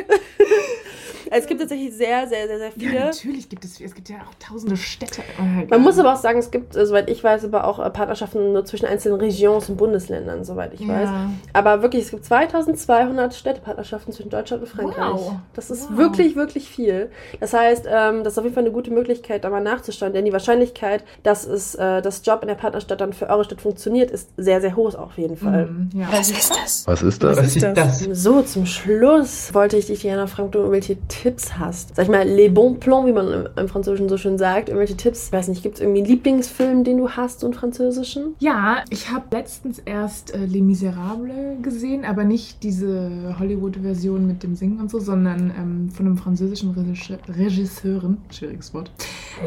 Es 1.30 1.46
gibt 1.46 1.60
tatsächlich 1.60 1.94
sehr, 1.94 2.26
sehr, 2.28 2.48
sehr, 2.48 2.58
sehr 2.58 2.68
Ja, 2.68 2.74
viele. 2.78 3.00
natürlich 3.06 3.50
gibt 3.50 3.66
es, 3.66 3.82
es 3.82 3.94
gibt 3.94 4.08
ja 4.08 4.18
auch 4.18 4.34
tausende 4.36 4.78
Städte. 4.78 5.22
Oh, 5.40 5.66
Man 5.70 5.82
muss 5.82 6.00
aber 6.00 6.14
auch 6.14 6.18
sagen, 6.18 6.40
es 6.40 6.52
gibt, 6.52 6.74
äh, 6.78 6.86
soweit 6.86 7.10
ich 7.10 7.22
weiß, 7.22 7.44
aber 7.44 7.66
auch 7.68 7.80
äh, 7.80 7.90
Partnerschaften 7.90 8.54
nur 8.54 8.64
zwischen 8.64 8.86
einzelnen 8.86 9.20
Regions 9.20 9.68
und 9.70 9.76
Bundesländern, 9.76 10.46
soweit 10.46 10.74
ich 10.74 10.88
weiß. 10.88 11.10
ja. 11.10 11.30
Aber 11.52 11.82
wirklich, 11.82 12.04
es 12.06 12.12
gibt 12.12 12.24
2200 12.24 13.34
Städtepartnerschaften 13.36 14.14
zwischen 14.14 14.30
Deutschland 14.30 14.64
und 14.64 14.70
Frankreich. 14.70 15.14
Wow. 15.16 15.34
Das 15.54 15.70
ist 15.70 15.90
Wow. 15.92 15.98
wirklich, 15.98 16.36
wirklich 16.38 16.70
viel. 16.70 17.12
Das 17.42 17.52
heißt, 17.54 17.86
ähm, 17.92 18.24
das 18.24 18.34
ist 18.34 18.38
auf 18.38 18.46
jeden 18.46 18.54
Fall 18.56 18.64
eine 18.64 18.72
gute 18.72 18.92
Möglichkeit, 18.92 19.44
da 19.44 19.50
mal 19.50 19.60
nachzuschauen, 19.62 20.14
denn 20.14 20.24
die 20.24 20.32
Wahrscheinlichkeit, 20.34 21.04
dass 21.24 21.46
es 21.46 21.76
äh, 21.76 22.02
das 22.02 22.26
Job 22.26 22.42
in 22.44 22.48
der 22.48 22.56
Partnerstadt 22.56 23.02
dann 23.02 23.12
für 23.12 23.28
eure 23.30 23.44
Stadt 23.44 23.60
funktioniert, 23.60 24.12
ist 24.12 24.30
sehr, 24.38 24.62
sehr 24.62 24.78
hoch 24.78 24.92
auf 25.08 25.18
jeden 25.18 25.38
Fall. 25.38 25.68
Mhm, 25.68 25.90
ja. 26.00 26.08
Was 26.12 26.30
ist 26.30 26.52
das? 26.52 26.84
Was 26.86 27.02
ist 27.02 27.24
das? 27.24 27.38
Was 27.38 27.56
ist 27.56 27.64
das? 27.64 28.00
So, 28.00 28.42
zum 28.42 28.66
Schluss 28.66 29.54
wollte 29.54 29.78
ich 29.78 29.88
dich, 29.88 30.02
Diana, 30.02 30.28
fragen, 30.28 30.48
ob 30.48 30.52
du 30.52 30.60
irgendwelche 30.60 30.98
Tipps 31.08 31.58
hast. 31.58 31.96
Sag 31.96 32.04
ich 32.06 32.12
mal, 32.12 32.28
les 32.28 32.54
bons 32.54 32.80
plans, 32.80 33.08
wie 33.08 33.14
man 33.14 33.48
im, 33.56 33.68
Französischen 33.70 34.10
so 34.10 34.18
schön 34.18 34.38
sagt. 34.38 34.70
Irgendwelche 34.70 34.98
Tipps. 34.98 35.28
Ich 35.28 35.32
weiß 35.32 35.48
nicht, 35.48 35.64
gibt 35.64 35.76
es 35.76 35.82
irgendwie 35.82 36.00
einen 36.02 36.10
Lieblingsfilm, 36.10 36.84
den 36.84 36.98
du 36.98 37.10
hast, 37.10 37.40
so 37.40 37.48
einen 37.48 37.54
französischen? 37.54 38.36
Ja, 38.40 38.84
ich 38.90 39.10
habe 39.12 39.26
letztens 39.32 39.80
erst 39.80 40.34
äh, 40.34 40.46
Les 40.46 40.62
Miserables 40.62 41.62
gesehen, 41.62 42.04
aber 42.06 42.24
nicht 42.26 42.64
diese 42.64 43.36
Hollywood-Version 43.40 44.28
mit 44.28 44.44
dem 44.44 44.56
Singen 44.56 44.80
und 44.80 44.92
so, 44.92 45.00
sondern 45.00 45.52
ähm, 45.58 45.90
von 45.92 46.06
einem 46.06 46.18
französischen 46.18 46.72
Regisse- 46.72 47.20
Regisseurin. 47.30 48.18
Schwieriges 48.30 48.74
Wort. 48.74 48.92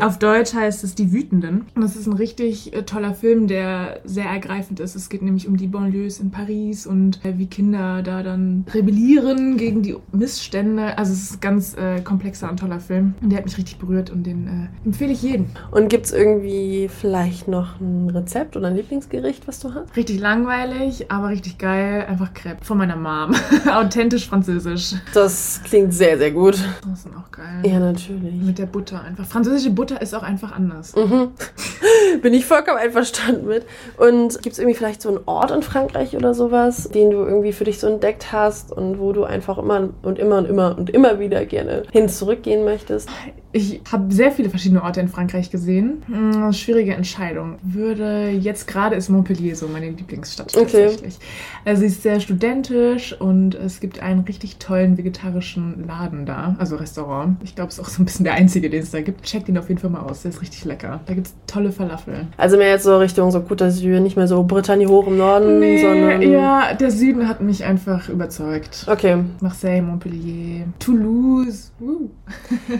Auf 0.00 0.18
Deutsch 0.18 0.54
heißt 0.54 0.84
es 0.84 0.94
Die 0.94 1.12
Wütenden. 1.12 1.66
Und 1.74 1.82
das 1.82 1.96
ist 1.96 2.06
ein 2.06 2.14
richtig 2.14 2.72
äh, 2.74 2.82
toller 2.82 3.14
Film, 3.14 3.46
der 3.46 4.00
sehr 4.04 4.24
ergreifend 4.26 4.80
ist. 4.80 4.94
Es 4.94 5.08
geht 5.08 5.22
nämlich 5.22 5.48
um 5.48 5.49
die 5.56 5.66
Banlieues 5.66 6.20
in 6.20 6.30
Paris 6.30 6.86
und 6.86 7.24
äh, 7.24 7.38
wie 7.38 7.46
Kinder 7.46 8.02
da 8.02 8.22
dann 8.22 8.64
rebellieren 8.72 9.56
gegen 9.56 9.82
die 9.82 9.96
Missstände. 10.12 10.96
Also 10.98 11.12
es 11.12 11.22
ist 11.22 11.34
ein 11.34 11.40
ganz 11.40 11.76
äh, 11.76 12.00
komplexer 12.00 12.50
und 12.50 12.60
toller 12.60 12.80
Film. 12.80 13.14
Und 13.20 13.30
der 13.30 13.38
hat 13.38 13.46
mich 13.46 13.56
richtig 13.58 13.78
berührt 13.78 14.10
und 14.10 14.24
den 14.24 14.46
äh, 14.46 14.86
empfehle 14.86 15.12
ich 15.12 15.22
jedem. 15.22 15.46
Und 15.70 15.88
gibt 15.88 16.06
es 16.06 16.12
irgendwie 16.12 16.88
vielleicht 16.88 17.48
noch 17.48 17.80
ein 17.80 18.10
Rezept 18.10 18.56
oder 18.56 18.68
ein 18.68 18.76
Lieblingsgericht, 18.76 19.46
was 19.48 19.60
du 19.60 19.74
hast? 19.74 19.96
Richtig 19.96 20.20
langweilig, 20.20 21.10
aber 21.10 21.28
richtig 21.28 21.58
geil. 21.58 22.04
Einfach 22.08 22.34
Crepe 22.34 22.64
von 22.64 22.78
meiner 22.78 22.96
Mom. 22.96 23.34
Authentisch 23.70 24.28
französisch. 24.28 24.94
Das 25.14 25.60
klingt 25.64 25.92
sehr, 25.92 26.18
sehr 26.18 26.30
gut. 26.30 26.58
Das 26.88 27.02
sind 27.02 27.16
auch 27.16 27.30
geil. 27.30 27.62
Ja, 27.64 27.78
natürlich. 27.78 28.34
Mit 28.34 28.58
der 28.58 28.66
Butter 28.66 29.02
einfach. 29.02 29.26
Französische 29.26 29.70
Butter 29.70 30.00
ist 30.00 30.14
auch 30.14 30.22
einfach 30.22 30.52
anders. 30.52 30.94
Mhm. 30.94 31.30
Bin 32.22 32.34
ich 32.34 32.44
vollkommen 32.44 32.78
einverstanden 32.78 33.46
mit. 33.46 33.66
Und 33.96 34.42
gibt 34.42 34.54
es 34.54 34.58
irgendwie 34.58 34.76
vielleicht 34.76 35.02
so 35.02 35.08
einen 35.08 35.20
Ort 35.26 35.39
in 35.48 35.62
Frankreich 35.62 36.14
oder 36.16 36.34
sowas, 36.34 36.90
den 36.90 37.10
du 37.10 37.18
irgendwie 37.18 37.52
für 37.52 37.64
dich 37.64 37.80
so 37.80 37.86
entdeckt 37.86 38.32
hast 38.32 38.72
und 38.72 38.98
wo 38.98 39.12
du 39.12 39.24
einfach 39.24 39.56
immer 39.56 39.88
und 40.02 40.18
immer 40.18 40.38
und 40.38 40.46
immer 40.46 40.76
und 40.76 40.90
immer 40.90 41.18
wieder 41.18 41.46
gerne 41.46 41.84
hin 41.90 42.10
zurückgehen 42.10 42.64
möchtest? 42.64 43.08
Ich 43.52 43.80
habe 43.90 44.12
sehr 44.12 44.30
viele 44.30 44.48
verschiedene 44.48 44.82
Orte 44.82 45.00
in 45.00 45.08
Frankreich 45.08 45.50
gesehen. 45.50 46.02
Hm, 46.06 46.52
schwierige 46.52 46.94
Entscheidung. 46.94 47.56
Würde 47.62 48.30
jetzt 48.30 48.68
gerade 48.68 48.94
ist 48.94 49.08
Montpellier 49.08 49.56
so 49.56 49.66
meine 49.66 49.90
Lieblingsstadt 49.90 50.56
Okay. 50.56 50.84
tatsächlich. 50.84 51.18
Also 51.64 51.80
sie 51.80 51.86
ist 51.88 52.02
sehr 52.02 52.20
studentisch 52.20 53.18
und 53.20 53.54
es 53.56 53.80
gibt 53.80 54.00
einen 54.02 54.20
richtig 54.20 54.56
tollen 54.56 54.96
vegetarischen 54.96 55.84
Laden 55.86 56.26
da, 56.26 56.54
also 56.58 56.76
Restaurant. 56.76 57.38
Ich 57.42 57.54
glaube, 57.56 57.68
es 57.70 57.78
ist 57.78 57.80
auch 57.80 57.88
so 57.88 58.02
ein 58.02 58.04
bisschen 58.04 58.24
der 58.24 58.34
einzige, 58.34 58.70
den 58.70 58.82
es 58.82 58.92
da 58.92 59.00
gibt. 59.00 59.22
Checkt 59.24 59.48
ihn 59.48 59.58
auf 59.58 59.68
jeden 59.68 59.80
Fall 59.80 59.90
mal 59.90 60.00
aus. 60.00 60.22
Der 60.22 60.30
ist 60.30 60.42
richtig 60.42 60.64
lecker. 60.64 61.00
Da 61.06 61.14
gibt 61.14 61.26
es 61.26 61.34
tolle 61.46 61.72
Falafel. 61.72 62.28
Also 62.36 62.56
mehr 62.56 62.70
jetzt 62.70 62.84
so 62.84 62.98
Richtung 62.98 63.30
so 63.32 63.38
Côte 63.40 63.64
d'Azur, 63.64 63.98
nicht 64.00 64.16
mehr 64.16 64.28
so 64.28 64.44
Bretagne 64.44 64.86
hoch 64.86 65.08
im 65.08 65.16
Norden, 65.16 65.60
sondern... 65.80 66.22
ja, 66.22 66.74
der 66.74 66.90
Süden 66.90 67.26
hat 67.28 67.40
mich 67.40 67.64
einfach 67.64 68.08
überzeugt. 68.08 68.86
Okay. 68.88 69.24
Marseille, 69.40 69.82
Montpellier, 69.82 70.66
Toulouse. 70.78 71.72
Uh. 71.80 72.08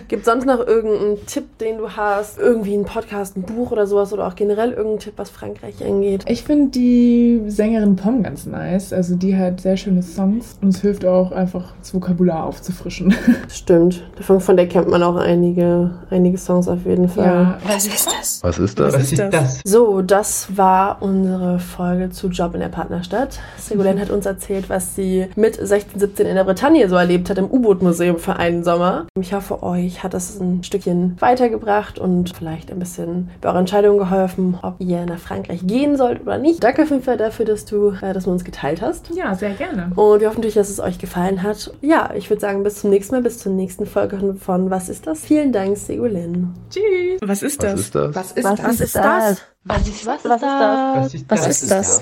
Gibt 0.07 0.21
es 0.21 0.25
sonst 0.25 0.45
noch 0.45 0.60
irgendeinen 0.65 1.25
Tipp, 1.25 1.57
den 1.59 1.77
du 1.77 1.89
hast? 1.89 2.39
Irgendwie 2.39 2.75
ein 2.75 2.85
Podcast, 2.85 3.37
ein 3.37 3.43
Buch 3.43 3.71
oder 3.71 3.87
sowas 3.87 4.13
oder 4.13 4.27
auch 4.27 4.35
generell 4.35 4.71
irgendeinen 4.71 4.99
Tipp, 4.99 5.13
was 5.17 5.29
Frankreich 5.29 5.83
angeht? 5.85 6.23
Ich 6.27 6.43
finde 6.43 6.71
die 6.71 7.41
Sängerin 7.47 7.95
Pom 7.95 8.23
ganz 8.23 8.45
nice. 8.45 8.93
Also 8.93 9.15
die 9.15 9.35
hat 9.35 9.61
sehr 9.61 9.77
schöne 9.77 10.03
Songs 10.03 10.57
und 10.61 10.69
es 10.69 10.81
hilft 10.81 11.05
auch 11.05 11.31
einfach 11.31 11.73
das 11.79 11.93
Vokabular 11.93 12.45
aufzufrischen. 12.45 13.13
Stimmt. 13.49 14.03
Davon, 14.17 14.39
von 14.39 14.57
der 14.57 14.67
kennt 14.67 14.89
man 14.89 15.03
auch 15.03 15.15
einige, 15.15 15.91
einige 16.09 16.37
Songs 16.37 16.67
auf 16.67 16.85
jeden 16.85 17.09
Fall. 17.09 17.25
Ja, 17.25 17.57
Was 17.65 17.87
ist 17.87 18.07
das? 18.07 18.39
Was 18.43 18.59
ist 18.59 18.79
das? 18.79 18.93
Was 18.93 19.11
ist 19.11 19.19
das? 19.31 19.61
So, 19.63 20.01
das 20.01 20.57
war 20.57 21.01
unsere 21.01 21.59
Folge 21.59 22.09
zu 22.09 22.27
Job 22.27 22.53
in 22.53 22.59
der 22.59 22.69
Partnerstadt. 22.69 23.39
Segolene 23.57 24.01
hat 24.01 24.09
uns 24.09 24.25
erzählt, 24.25 24.69
was 24.69 24.95
sie 24.95 25.27
mit 25.35 25.55
16, 25.55 25.99
17 25.99 26.27
in 26.27 26.35
der 26.35 26.43
Bretagne 26.43 26.87
so 26.89 26.95
erlebt 26.95 27.29
hat 27.29 27.37
im 27.37 27.45
U-Boot-Museum 27.45 28.17
für 28.17 28.35
einen 28.35 28.63
Sommer. 28.63 29.07
Ich 29.19 29.33
hoffe, 29.33 29.63
euch 29.63 30.03
hat 30.03 30.13
das 30.13 30.39
ein 30.39 30.50
ein 30.59 30.63
Stückchen 30.63 31.15
weitergebracht 31.19 31.99
und 31.99 32.35
vielleicht 32.35 32.71
ein 32.71 32.79
bisschen 32.79 33.29
bei 33.41 33.49
eurer 33.49 33.59
Entscheidung 33.59 33.97
geholfen, 33.97 34.57
ob 34.61 34.75
ihr 34.79 35.05
nach 35.05 35.19
Frankreich 35.19 35.61
gehen 35.65 35.97
sollt 35.97 36.21
oder 36.21 36.37
nicht. 36.37 36.63
Danke 36.63 36.83
auf 36.83 36.89
jeden 36.89 37.03
Fall 37.03 37.17
dafür, 37.17 37.45
dass 37.45 37.65
du 37.65 37.89
äh, 38.01 38.13
das 38.13 38.25
mit 38.25 38.33
uns 38.33 38.43
geteilt 38.43 38.81
hast. 38.81 39.09
Ja, 39.15 39.35
sehr 39.35 39.51
gerne. 39.53 39.91
Und 39.95 40.19
wir 40.19 40.27
hoffen 40.27 40.37
natürlich, 40.39 40.55
dass 40.55 40.69
es 40.69 40.79
euch 40.79 40.97
gefallen 40.99 41.43
hat. 41.43 41.71
Ja, 41.81 42.11
ich 42.15 42.29
würde 42.29 42.41
sagen, 42.41 42.63
bis 42.63 42.81
zum 42.81 42.89
nächsten 42.89 43.15
Mal, 43.15 43.21
bis 43.21 43.39
zur 43.39 43.51
nächsten 43.51 43.85
Folge 43.85 44.35
von 44.39 44.69
Was 44.69 44.89
ist 44.89 45.07
das? 45.07 45.21
Vielen 45.21 45.51
Dank, 45.51 45.77
Segolin. 45.77 46.53
Tschüss. 46.69 47.19
Was 47.21 47.41
ist 47.43 47.61
Was 47.61 47.71
das? 47.71 47.79
ist 47.79 47.95
das? 47.95 48.15
Was 48.15 48.31
ist 48.31 48.43
Was 48.43 48.61
das? 48.61 48.79
ist 48.79 48.95
das? 48.95 49.41
Was 49.63 49.87
ist 49.87 50.05
Was 50.05 50.25
ist 50.25 50.25
das? 50.25 50.41
Was 50.41 51.13
ist 51.13 51.29
Was 51.29 51.47
ist 51.47 51.71
das? 51.71 52.01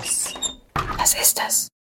Was 0.98 1.14
ist 1.14 1.38
das? 1.38 1.70